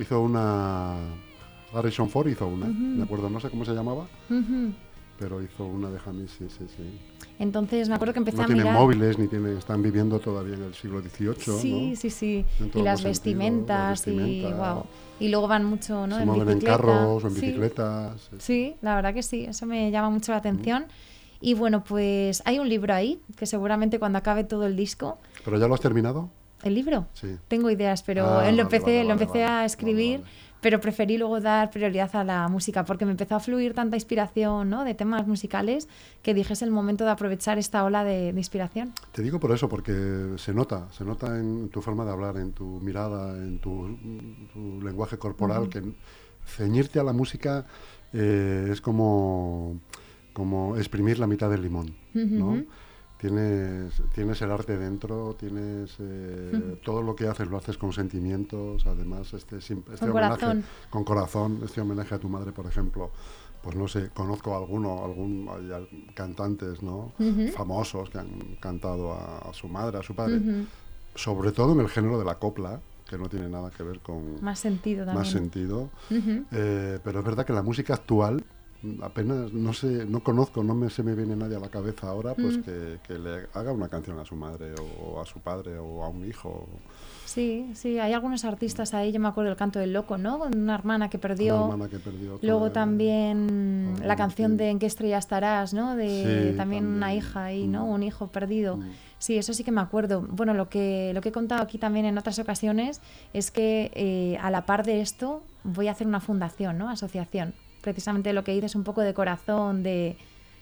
hizo 0.00 0.20
una... 0.22 0.96
Harrison 1.72 2.08
Ford 2.10 2.26
hizo 2.26 2.48
una, 2.48 2.66
me 2.66 3.04
acuerdo, 3.04 3.30
no 3.30 3.38
sé 3.38 3.48
cómo 3.48 3.64
se 3.64 3.72
llamaba, 3.72 4.08
Ujú. 4.28 4.72
Pero 5.20 5.42
hizo 5.42 5.64
una 5.66 5.90
de 5.90 5.98
jamis, 5.98 6.30
sí, 6.30 6.46
sí, 6.48 6.64
sí. 6.76 6.98
Entonces 7.38 7.88
me 7.90 7.94
acuerdo 7.94 8.14
que 8.14 8.18
empecé 8.20 8.38
No 8.38 8.42
a 8.44 8.46
tienen 8.46 8.64
mirar. 8.64 8.78
móviles, 8.80 9.18
ni 9.18 9.28
tienen, 9.28 9.56
están 9.58 9.82
viviendo 9.82 10.18
todavía 10.18 10.54
en 10.54 10.62
el 10.64 10.74
siglo 10.74 11.00
XVIII, 11.02 11.34
Sí, 11.60 11.90
¿no? 11.90 11.96
sí, 11.96 12.10
sí. 12.10 12.44
En 12.58 12.66
Y 12.66 12.82
las 12.82 13.00
sentidos, 13.00 13.04
vestimentas, 13.04 13.90
las 14.00 14.06
y 14.08 14.10
vestimentas. 14.16 14.74
wow. 14.74 14.84
Y 15.20 15.28
luego 15.28 15.46
van 15.46 15.64
mucho, 15.66 16.06
¿no? 16.06 16.16
Se 16.16 16.22
en 16.22 16.26
mueven 16.26 16.48
en 16.48 16.54
bicicleta. 16.58 16.76
carros 16.78 17.22
o 17.24 17.26
en 17.28 17.34
Sí. 17.34 17.40
bicicletas. 17.42 18.20
sí. 18.30 18.36
Sí, 18.38 18.76
la 18.80 18.94
verdad 18.96 19.12
que 19.12 19.22
sí, 19.22 19.44
eso 19.44 19.66
me 19.66 19.90
llama 19.90 20.08
mucho 20.10 20.32
la 20.32 20.38
atención. 20.38 20.86
Y 21.42 21.52
bueno, 21.54 21.84
pues 21.84 22.42
hay 22.46 22.58
un 22.58 22.68
libro 22.68 22.94
ahí 22.94 23.20
que 23.36 23.44
seguramente 23.46 23.98
cuando 23.98 24.18
acabe 24.18 24.44
todo 24.44 24.64
el 24.66 24.74
disco, 24.76 25.18
¿Pero 25.44 25.58
ya 25.58 25.68
lo 25.68 25.74
has 25.74 25.80
terminado? 25.80 26.30
el 26.62 26.74
libro, 26.74 27.06
Sí. 27.14 27.36
tengo 27.48 27.70
ideas, 27.70 28.02
pero 28.02 28.26
Ah, 28.26 28.36
vale, 28.36 28.52
lo 28.52 28.62
empecé, 28.62 28.84
vale, 28.84 29.02
lo 29.04 29.08
vale, 29.08 29.12
empecé 29.12 29.38
vale, 29.40 29.44
a 29.44 29.54
vale, 29.54 29.66
escribir, 29.66 30.20
vale. 30.20 30.30
Pero 30.60 30.80
preferí 30.80 31.18
luego 31.18 31.40
dar 31.40 31.70
prioridad 31.70 32.14
a 32.16 32.24
la 32.24 32.48
música 32.48 32.84
porque 32.84 33.04
me 33.04 33.12
empezó 33.12 33.36
a 33.36 33.40
fluir 33.40 33.74
tanta 33.74 33.96
inspiración, 33.96 34.70
¿no? 34.70 34.84
De 34.84 34.94
temas 34.94 35.26
musicales 35.26 35.88
que 36.22 36.34
dije 36.34 36.52
es 36.52 36.62
el 36.62 36.70
momento 36.70 37.04
de 37.04 37.10
aprovechar 37.10 37.58
esta 37.58 37.84
ola 37.84 38.04
de, 38.04 38.32
de 38.32 38.40
inspiración. 38.40 38.92
Te 39.12 39.22
digo 39.22 39.40
por 39.40 39.52
eso, 39.52 39.68
porque 39.68 40.34
se 40.36 40.54
nota, 40.54 40.88
se 40.92 41.04
nota 41.04 41.38
en 41.38 41.68
tu 41.70 41.80
forma 41.80 42.04
de 42.04 42.10
hablar, 42.10 42.36
en 42.36 42.52
tu 42.52 42.64
mirada, 42.80 43.36
en 43.36 43.58
tu, 43.58 43.96
tu 44.52 44.80
lenguaje 44.82 45.18
corporal, 45.18 45.68
que 45.68 45.82
ceñirte 46.46 46.98
a 46.98 47.04
la 47.04 47.12
música 47.12 47.66
eh, 48.12 48.68
es 48.72 48.80
como, 48.80 49.80
como 50.32 50.76
exprimir 50.76 51.18
la 51.18 51.26
mitad 51.26 51.50
del 51.50 51.62
limón, 51.62 51.94
¿no? 52.12 52.64
Tienes, 53.20 53.92
tienes 54.14 54.40
el 54.40 54.50
arte 54.50 54.78
dentro, 54.78 55.36
tienes 55.38 55.94
eh, 55.98 56.80
todo 56.82 57.02
lo 57.02 57.14
que 57.14 57.26
haces, 57.28 57.48
lo 57.48 57.58
haces 57.58 57.76
con 57.76 57.92
sentimientos, 57.92 58.86
además 58.86 59.34
este, 59.34 59.58
este 59.58 59.74
Con 59.74 60.10
homenaje 60.10 60.40
corazón. 60.40 60.64
con 60.88 61.04
corazón, 61.04 61.60
este 61.64 61.80
homenaje 61.82 62.14
a 62.14 62.18
tu 62.18 62.30
madre, 62.30 62.52
por 62.52 62.64
ejemplo, 62.66 63.10
pues 63.62 63.76
no 63.76 63.88
sé, 63.88 64.08
conozco 64.14 64.54
a 64.54 64.56
alguno, 64.56 65.04
algún 65.04 65.46
hay 65.52 66.12
cantantes, 66.14 66.82
¿no? 66.82 67.12
Famosos 67.54 68.08
que 68.08 68.18
han 68.18 68.56
cantado 68.58 69.12
a, 69.12 69.50
a 69.50 69.52
su 69.52 69.68
madre, 69.68 69.98
a 69.98 70.02
su 70.02 70.14
padre, 70.14 70.40
sobre 71.14 71.52
todo 71.52 71.74
en 71.74 71.80
el 71.80 71.88
género 71.90 72.18
de 72.18 72.24
la 72.24 72.36
copla, 72.36 72.80
que 73.06 73.18
no 73.18 73.28
tiene 73.28 73.50
nada 73.50 73.70
que 73.70 73.82
ver 73.82 74.00
con 74.00 74.42
Más 74.42 74.60
sentido 74.60 75.04
también. 75.04 75.18
más 75.18 75.28
sentido. 75.30 75.90
Eh, 76.10 76.98
pero 77.04 77.18
es 77.18 77.24
verdad 77.26 77.44
que 77.44 77.52
la 77.52 77.62
música 77.62 77.92
actual 77.92 78.42
apenas 79.02 79.52
no 79.52 79.72
sé, 79.72 80.06
no 80.06 80.20
conozco, 80.22 80.62
no 80.64 80.74
me, 80.74 80.88
se 80.90 81.02
me 81.02 81.14
viene 81.14 81.36
nadie 81.36 81.56
a 81.56 81.60
la 81.60 81.68
cabeza 81.68 82.08
ahora, 82.08 82.34
pues 82.34 82.58
Mm. 82.58 82.62
que, 82.62 82.98
que 83.06 83.18
le 83.18 83.46
haga 83.54 83.72
una 83.72 83.88
canción 83.88 84.18
a 84.18 84.24
su 84.24 84.34
madre 84.34 84.74
o, 85.02 85.20
a 85.20 85.26
su 85.26 85.38
padre 85.40 85.78
o 85.78 86.02
a 86.04 86.08
un 86.08 86.26
hijo. 86.26 86.66
Sí, 87.26 87.70
sí, 87.74 87.98
hay 88.00 88.12
algunos 88.12 88.44
artistas 88.44 88.92
ahí, 88.92 89.12
yo 89.12 89.20
me 89.20 89.28
acuerdo 89.28 89.50
del 89.50 89.56
canto 89.56 89.78
del 89.78 89.92
loco, 89.92 90.18
¿no? 90.18 90.38
Con 90.40 90.56
una 90.58 90.74
hermana 90.74 91.08
que 91.08 91.18
perdió. 91.18 91.56
Una 91.64 91.74
hermana 91.74 91.88
que 91.90 91.98
perdió. 92.00 92.38
Luego 92.42 92.72
también 92.72 93.94
la 94.04 94.16
canción 94.16 94.56
de 94.56 94.70
En 94.70 94.78
qué 94.78 94.86
estrella 94.86 95.18
estarás, 95.18 95.72
¿no? 95.72 95.94
De 95.94 96.50
Sí, 96.50 96.56
también, 96.56 96.86
una 96.86 97.14
hija 97.14 97.44
ahí, 97.44 97.68
¿no? 97.68 97.86
Mm. 97.86 97.90
Un 97.90 98.02
hijo 98.02 98.26
perdido. 98.28 98.78
Mm. 98.78 98.90
Sí, 99.18 99.36
eso 99.36 99.52
sí 99.52 99.62
que 99.62 99.70
me 99.70 99.80
acuerdo. 99.80 100.22
Bueno, 100.28 100.54
lo 100.54 100.68
que, 100.68 101.12
lo 101.14 101.20
que 101.20 101.28
he 101.28 101.32
contado 101.32 101.62
aquí 101.62 101.78
también 101.78 102.06
en 102.06 102.18
otras 102.18 102.38
ocasiones 102.38 103.00
es 103.32 103.50
que 103.50 103.92
eh, 103.94 104.38
a 104.40 104.50
la 104.50 104.64
par 104.66 104.84
de 104.84 105.00
esto 105.00 105.42
voy 105.62 105.88
a 105.88 105.92
hacer 105.92 106.06
una 106.06 106.20
fundación, 106.20 106.78
¿no? 106.78 106.88
Asociación. 106.88 107.52
Precisamente 107.80 108.32
lo 108.32 108.44
que 108.44 108.52
dices 108.52 108.74
un 108.74 108.84
poco 108.84 109.00
de 109.02 109.14
corazón, 109.14 109.82
de 109.82 110.16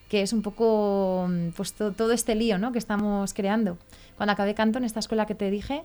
que 0.08 0.22
es 0.22 0.32
un 0.32 0.42
poco 0.42 1.26
mm, 1.28 1.48
pues 1.56 1.72
to- 1.74 1.92
todo 1.92 2.12
este 2.12 2.34
lío, 2.34 2.58
¿no? 2.58 2.72
Que 2.72 2.78
estamos 2.78 3.34
creando. 3.34 3.76
Cuando 4.16 4.32
acabé 4.32 4.54
canto 4.54 4.78
en 4.78 4.84
esta 4.84 5.00
escuela 5.00 5.26
que 5.26 5.34
te 5.34 5.50
dije, 5.50 5.82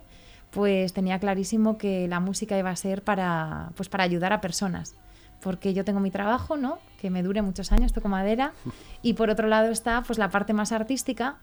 pues 0.52 0.94
tenía 0.94 1.20
clarísimo 1.20 1.78
que 1.78 2.08
la 2.08 2.20
música 2.20 2.58
iba 2.58 2.70
a 2.70 2.76
ser 2.76 3.04
para, 3.04 3.70
pues 3.76 3.90
para 3.90 4.04
ayudar 4.04 4.32
a 4.34 4.40
personas. 4.42 4.96
Porque 5.42 5.74
yo 5.74 5.84
tengo 5.84 6.00
mi 6.00 6.10
trabajo, 6.12 6.56
¿no? 6.56 6.78
Que 7.02 7.10
me 7.10 7.22
dure 7.22 7.42
muchos 7.42 7.72
años, 7.74 7.92
toco 7.92 8.08
madera. 8.08 8.54
Y 9.02 9.14
por 9.16 9.30
otro 9.30 9.48
lado 9.48 9.70
está 9.72 10.02
pues 10.04 10.18
la 10.18 10.30
parte 10.30 10.54
más 10.54 10.72
artística, 10.72 11.36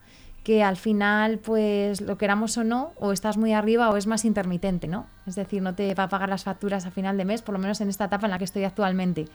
que 0.45 0.63
al 0.63 0.79
final, 0.79 1.37
pues 1.39 2.01
lo 2.01 2.17
queramos 2.17 2.57
o 2.57 2.65
no, 2.65 2.93
o 2.99 3.13
estás 3.13 3.37
muy 3.37 3.53
arriba 3.53 3.91
o 3.91 3.97
es 3.99 4.07
más 4.07 4.25
intermitente, 4.25 4.89
¿no? 4.89 5.05
Es 5.27 5.35
decir, 5.35 5.61
no 5.61 5.75
te 5.75 5.93
va 5.95 6.05
a 6.05 6.09
pagar 6.09 6.31
las 6.31 6.45
facturas 6.45 6.87
a 6.87 6.91
final 6.91 7.19
de 7.19 7.27
mes, 7.27 7.43
por 7.43 7.53
lo 7.53 7.59
menos 7.59 7.83
en 7.83 7.91
esta 7.91 8.07
etapa 8.07 8.27
en 8.27 8.31
la 8.31 8.39
que 8.39 8.45
estoy 8.45 8.65
actualmente. 8.65 9.27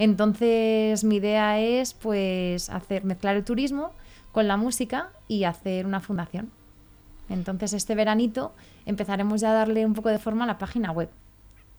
Entonces, 0.00 1.02
mi 1.02 1.16
idea 1.16 1.58
es 1.58 1.92
pues 1.92 2.70
hacer 2.70 3.02
mezclar 3.04 3.34
el 3.34 3.44
turismo 3.44 3.90
con 4.30 4.46
la 4.46 4.56
música 4.56 5.08
y 5.26 5.42
hacer 5.42 5.86
una 5.86 5.98
fundación. 5.98 6.52
Entonces, 7.28 7.72
este 7.72 7.96
veranito 7.96 8.52
empezaremos 8.86 9.40
ya 9.40 9.50
a 9.50 9.54
darle 9.54 9.84
un 9.84 9.94
poco 9.94 10.08
de 10.08 10.20
forma 10.20 10.44
a 10.44 10.46
la 10.46 10.56
página 10.56 10.92
web 10.92 11.10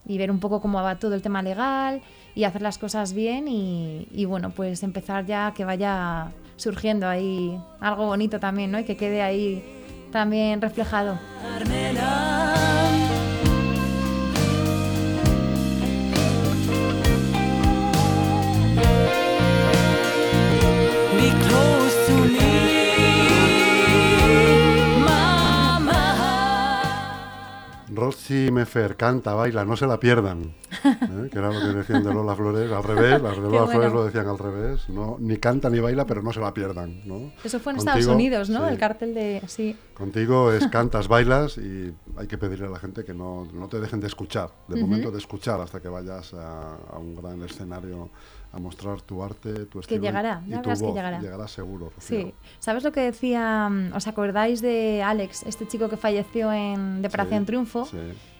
y 0.06 0.18
ver 0.18 0.32
un 0.32 0.42
poco 0.42 0.60
cómo 0.60 0.84
va 0.84 1.00
todo 1.00 1.16
el 1.16 1.22
tema 1.22 1.42
legal 1.42 2.02
y 2.36 2.44
hacer 2.44 2.62
las 2.62 2.78
cosas 2.78 3.14
bien 3.14 3.48
y, 3.48 4.26
bueno, 4.26 4.50
pues 4.50 4.84
empezar 4.84 5.26
ya 5.26 5.54
que 5.56 5.64
vaya 5.64 6.32
surgiendo 6.58 7.08
ahí 7.08 7.58
algo 7.80 8.06
bonito 8.06 8.38
también, 8.38 8.70
¿no? 8.72 8.80
Y 8.80 8.84
que 8.84 8.98
quede 8.98 9.22
ahí 9.22 9.64
también 10.12 10.62
reflejado. 10.62 11.18
Roxy 28.00 28.50
Mefer 28.52 28.96
canta, 28.96 29.34
baila, 29.34 29.66
no 29.66 29.76
se 29.76 29.86
la 29.86 30.00
pierdan. 30.00 30.54
¿eh? 30.86 31.30
Que 31.32 31.38
era 31.40 31.52
lo 31.52 31.60
que 31.60 31.78
decían 31.78 32.04
de 32.04 32.14
Lola 32.14 32.36
Flores, 32.36 32.72
al 32.72 32.84
revés, 32.84 33.22
las 33.22 33.36
de 33.36 33.42
Lola 33.42 33.62
bueno. 33.64 33.72
Flores 33.72 33.94
lo 33.94 34.06
decían 34.06 34.28
al 34.28 34.38
revés. 34.38 34.90
No, 34.90 35.18
ni 35.20 35.38
canta 35.38 35.70
ni 35.70 35.80
baila, 35.80 36.06
pero 36.06 36.22
no 36.22 36.32
se 36.34 36.40
la 36.40 36.54
pierdan. 36.54 37.02
¿no? 37.06 37.32
Eso 37.44 37.60
fue 37.60 37.74
en 37.74 37.78
Contigo, 37.78 37.98
Estados 38.00 38.06
Unidos, 38.16 38.50
¿no? 38.50 38.66
sí. 38.68 38.72
El 38.74 38.78
cartel 38.80 39.14
de... 39.14 39.42
Sí. 39.48 39.76
Contigo 39.94 40.52
es 40.54 40.68
cantas, 40.68 41.08
bailas 41.08 41.58
y 41.58 41.94
hay 42.18 42.28
que 42.28 42.38
pedirle 42.38 42.68
a 42.68 42.70
la 42.70 42.80
gente 42.80 43.04
que 43.04 43.14
no, 43.14 43.46
no 43.54 43.68
te 43.68 43.80
dejen 43.82 44.00
de 44.00 44.08
escuchar, 44.08 44.50
de 44.70 44.80
momento 44.82 45.12
de 45.12 45.18
escuchar 45.18 45.60
hasta 45.60 45.82
que 45.82 45.90
vayas 45.90 46.34
a, 46.34 46.76
a 46.94 46.98
un 46.98 47.16
gran 47.16 47.42
escenario 47.44 48.10
a 48.52 48.60
mostrar 48.60 49.02
tu 49.02 49.22
arte, 49.22 49.66
tu 49.66 49.80
estilo. 49.82 50.02
y- 50.02 50.06
llegará, 50.08 50.42
y 50.46 50.50
ya 50.52 50.62
tu 50.62 50.70
verás 50.70 50.80
que 50.80 50.86
voz. 50.86 50.96
llegará. 50.96 51.20
Llegará 51.20 51.48
seguro. 51.48 51.92
Rocío. 51.96 52.18
Sí. 52.28 52.34
¿Sabes 52.60 52.84
lo 52.84 52.92
que 52.92 53.02
decía? 53.02 53.70
mm, 53.70 53.94
¿Os 53.94 54.08
acordáis 54.08 54.62
de 54.62 55.04
Alex, 55.04 55.44
este 55.44 55.68
chico 55.68 55.88
que 55.90 55.98
falleció 55.98 56.52
en 56.52 57.02
de 57.02 57.08
Operación 57.10 57.42
Sí, 57.42 57.46
Triunfo? 57.46 57.86
sí. 57.86 57.98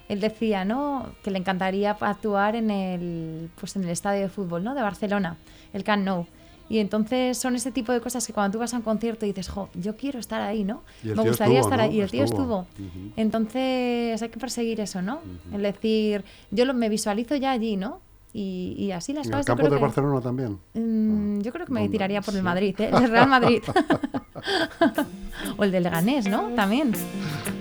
Él 0.10 0.20
decía, 0.20 0.66
¿no? 0.66 1.06
Que 1.24 1.32
le 1.32 1.38
encantaría 1.40 1.92
actuar 1.92 2.56
en 2.58 2.70
el, 2.70 3.50
pues 3.60 3.76
en 3.78 3.84
el 3.84 3.90
estadio 3.90 4.22
de 4.24 4.30
fútbol, 4.30 4.64
¿no? 4.64 4.76
De 4.76 4.82
Barcelona, 4.82 5.38
el 5.72 5.84
Camp 5.86 6.04
Nou. 6.04 6.26
Y 6.72 6.78
entonces 6.80 7.36
son 7.38 7.56
ese 7.56 7.72
tipo 7.72 7.92
de 7.92 8.00
cosas 8.00 8.28
que 8.28 8.32
cuando 8.34 8.52
tú 8.54 8.60
vas 8.60 8.74
a 8.76 8.78
un 8.78 8.84
concierto 8.84 9.26
y 9.26 9.30
dices, 9.30 9.50
jo, 9.50 9.70
yo 9.74 9.96
quiero 9.98 10.20
estar 10.20 10.40
ahí, 10.42 10.64
¿no? 10.64 10.84
Y 11.04 11.10
el 11.10 11.16
Me 11.16 11.24
gustaría 11.24 11.60
estuvo, 11.62 11.74
estar 11.74 11.80
¿no? 11.80 11.92
ahí. 11.92 11.98
Y 11.98 12.02
el 12.02 12.12
tío 12.12 12.24
Estuvo. 12.26 12.68
Entonces 13.16 14.22
hay 14.22 14.30
que 14.30 14.38
perseguir 14.40 14.80
eso, 14.80 15.02
¿no? 15.02 15.20
Es 15.52 15.62
decir, 15.62 16.24
yo 16.52 16.66
lo, 16.66 16.74
me 16.76 16.88
visualizo 16.90 17.36
ya 17.38 17.52
allí, 17.52 17.76
¿no? 17.76 18.02
Y, 18.32 18.76
y 18.78 18.92
así 18.92 19.14
las 19.14 19.26
¿En 19.26 19.34
el 19.34 19.40
cosas. 19.40 19.46
yo 19.48 19.50
campo 19.56 19.62
creo 19.62 19.72
de 19.72 19.78
que- 19.78 19.82
Barcelona 19.82 20.22
también? 20.22 20.60
Mm, 20.76 21.42
yo 21.42 21.52
creo 21.52 21.66
que 21.66 21.72
me 21.74 21.80
¿Dónde? 21.80 21.92
tiraría 21.92 22.22
por 22.22 22.36
el. 22.36 22.44
Madrid, 22.44 22.76
¿eh? 22.80 22.92
el 22.94 23.10
Real 23.10 23.28
Madrid. 23.28 23.64
o 25.58 25.64
el 25.64 25.72
de 25.72 25.80
Leganés, 25.82 26.28
¿no? 26.30 26.50
También. 26.50 26.92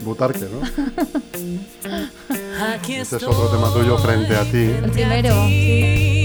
Butarque, 0.04 0.40
¿no? 0.40 0.60
Este 2.58 3.16
es 3.16 3.22
otro 3.22 3.48
tema 3.50 3.72
tuyo 3.72 3.96
frente 3.98 4.34
a 4.34 4.42
ti. 4.42 4.64
El 4.64 4.90
primero, 4.90 5.32
sí. 5.46 6.17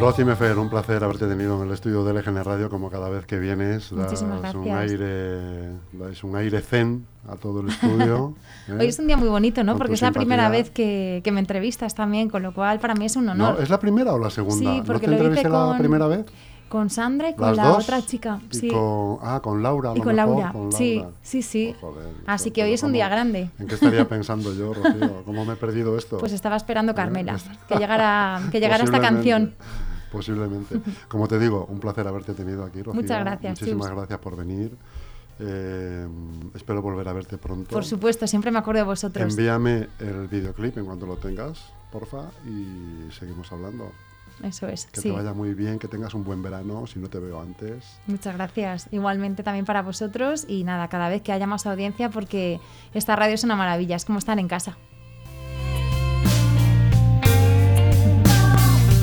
Rosy 0.00 0.24
Mefer, 0.24 0.58
un 0.58 0.70
placer 0.70 1.04
haberte 1.04 1.26
tenido 1.26 1.60
en 1.60 1.68
el 1.68 1.74
estudio 1.74 2.02
de 2.04 2.14
LGN 2.14 2.42
Radio, 2.42 2.70
como 2.70 2.90
cada 2.90 3.10
vez 3.10 3.26
que 3.26 3.38
vienes. 3.38 3.90
Das 3.94 4.22
un 4.54 4.70
aire, 4.70 5.72
dais 5.92 6.24
un 6.24 6.36
aire 6.36 6.60
zen 6.62 7.06
a 7.28 7.36
todo 7.36 7.60
el 7.60 7.68
estudio. 7.68 8.34
¿eh? 8.68 8.72
Hoy 8.80 8.86
es 8.86 8.98
un 8.98 9.06
día 9.08 9.18
muy 9.18 9.28
bonito, 9.28 9.62
¿no? 9.62 9.72
Con 9.72 9.78
Porque 9.80 9.94
es 9.94 10.02
la 10.02 10.12
primera 10.12 10.48
vez 10.48 10.70
que, 10.70 11.20
que 11.22 11.32
me 11.32 11.40
entrevistas 11.40 11.94
también, 11.94 12.30
con 12.30 12.42
lo 12.42 12.54
cual 12.54 12.80
para 12.80 12.94
mí 12.94 13.04
es 13.04 13.16
un 13.16 13.28
honor. 13.28 13.54
No, 13.56 13.60
¿Es 13.60 13.68
la 13.68 13.78
primera 13.78 14.14
o 14.14 14.18
la 14.18 14.30
segunda? 14.30 14.56
Sí, 14.72 14.78
¿No 14.78 14.84
porque 14.84 15.06
te 15.06 15.10
lo 15.12 15.16
entrevisté 15.18 15.48
la 15.50 15.66
con- 15.66 15.78
primera 15.78 16.06
vez? 16.06 16.24
Con 16.70 16.88
Sandra 16.88 17.30
y 17.30 17.34
con 17.34 17.48
¿Las 17.48 17.56
la 17.56 17.64
dos? 17.66 17.82
otra 17.84 18.00
chica. 18.06 18.40
Y 18.52 18.56
Sí. 18.56 18.68
con, 18.68 19.18
ah, 19.22 19.40
con 19.42 19.60
Laura. 19.62 19.90
Y 19.94 20.00
con 20.00 20.14
mejor, 20.14 20.14
Laura. 20.14 20.52
con 20.52 20.70
Sí, 20.72 20.96
Laura. 21.00 21.10
sí, 21.20 21.42
sí. 21.42 21.74
Oh, 21.82 21.88
joder, 21.90 22.06
Así 22.26 22.48
esto, 22.50 22.54
que 22.54 22.62
hoy 22.64 22.72
es 22.72 22.82
un 22.84 22.92
día 22.92 23.06
¿cómo- 23.06 23.14
grande. 23.16 23.50
¿En 23.58 23.66
qué 23.66 23.74
estaría 23.74 24.08
pensando 24.08 24.54
yo, 24.54 24.72
Rocío? 24.72 25.24
¿Cómo 25.24 25.44
me 25.44 25.54
he 25.54 25.56
perdido 25.56 25.98
esto? 25.98 26.18
Pues 26.18 26.32
estaba 26.32 26.56
esperando 26.56 26.94
Carmela, 26.94 27.32
Pues- 27.32 27.58
que 27.68 27.74
llegara, 27.76 28.40
que 28.52 28.60
llegara 28.60 28.84
esta 28.84 29.00
canción. 29.00 29.54
Posiblemente. 30.10 30.80
Como 31.08 31.28
te 31.28 31.38
digo, 31.38 31.66
un 31.66 31.80
placer 31.80 32.06
haberte 32.06 32.34
tenido 32.34 32.64
aquí, 32.64 32.82
Rocío. 32.82 33.00
Muchas 33.00 33.20
gracias, 33.20 33.60
Muchísimas 33.60 33.88
Chus. 33.88 33.96
gracias 33.96 34.18
por 34.18 34.36
venir. 34.36 34.76
Eh, 35.38 36.06
espero 36.54 36.82
volver 36.82 37.08
a 37.08 37.12
verte 37.12 37.38
pronto. 37.38 37.70
Por 37.70 37.84
supuesto, 37.84 38.26
siempre 38.26 38.50
me 38.50 38.58
acuerdo 38.58 38.80
de 38.80 38.86
vosotros. 38.86 39.30
Envíame 39.32 39.88
el 39.98 40.28
videoclip 40.28 40.76
en 40.76 40.84
cuanto 40.84 41.06
lo 41.06 41.16
tengas, 41.16 41.72
porfa, 41.90 42.30
y 42.46 43.10
seguimos 43.12 43.50
hablando. 43.50 43.90
Eso 44.42 44.68
es, 44.68 44.86
Que 44.86 45.00
sí. 45.00 45.08
te 45.10 45.14
vaya 45.14 45.34
muy 45.34 45.52
bien, 45.54 45.78
que 45.78 45.86
tengas 45.88 46.14
un 46.14 46.24
buen 46.24 46.42
verano, 46.42 46.86
si 46.86 46.98
no 46.98 47.08
te 47.08 47.18
veo 47.18 47.40
antes. 47.40 48.00
Muchas 48.06 48.34
gracias. 48.34 48.88
Igualmente 48.90 49.42
también 49.42 49.66
para 49.66 49.82
vosotros 49.82 50.46
y 50.48 50.64
nada, 50.64 50.88
cada 50.88 51.08
vez 51.08 51.22
que 51.22 51.32
haya 51.32 51.46
más 51.46 51.66
audiencia 51.66 52.08
porque 52.10 52.58
esta 52.94 53.16
radio 53.16 53.34
es 53.34 53.44
una 53.44 53.56
maravilla, 53.56 53.96
es 53.96 54.04
como 54.04 54.18
estar 54.18 54.38
en 54.38 54.48
casa. 54.48 54.76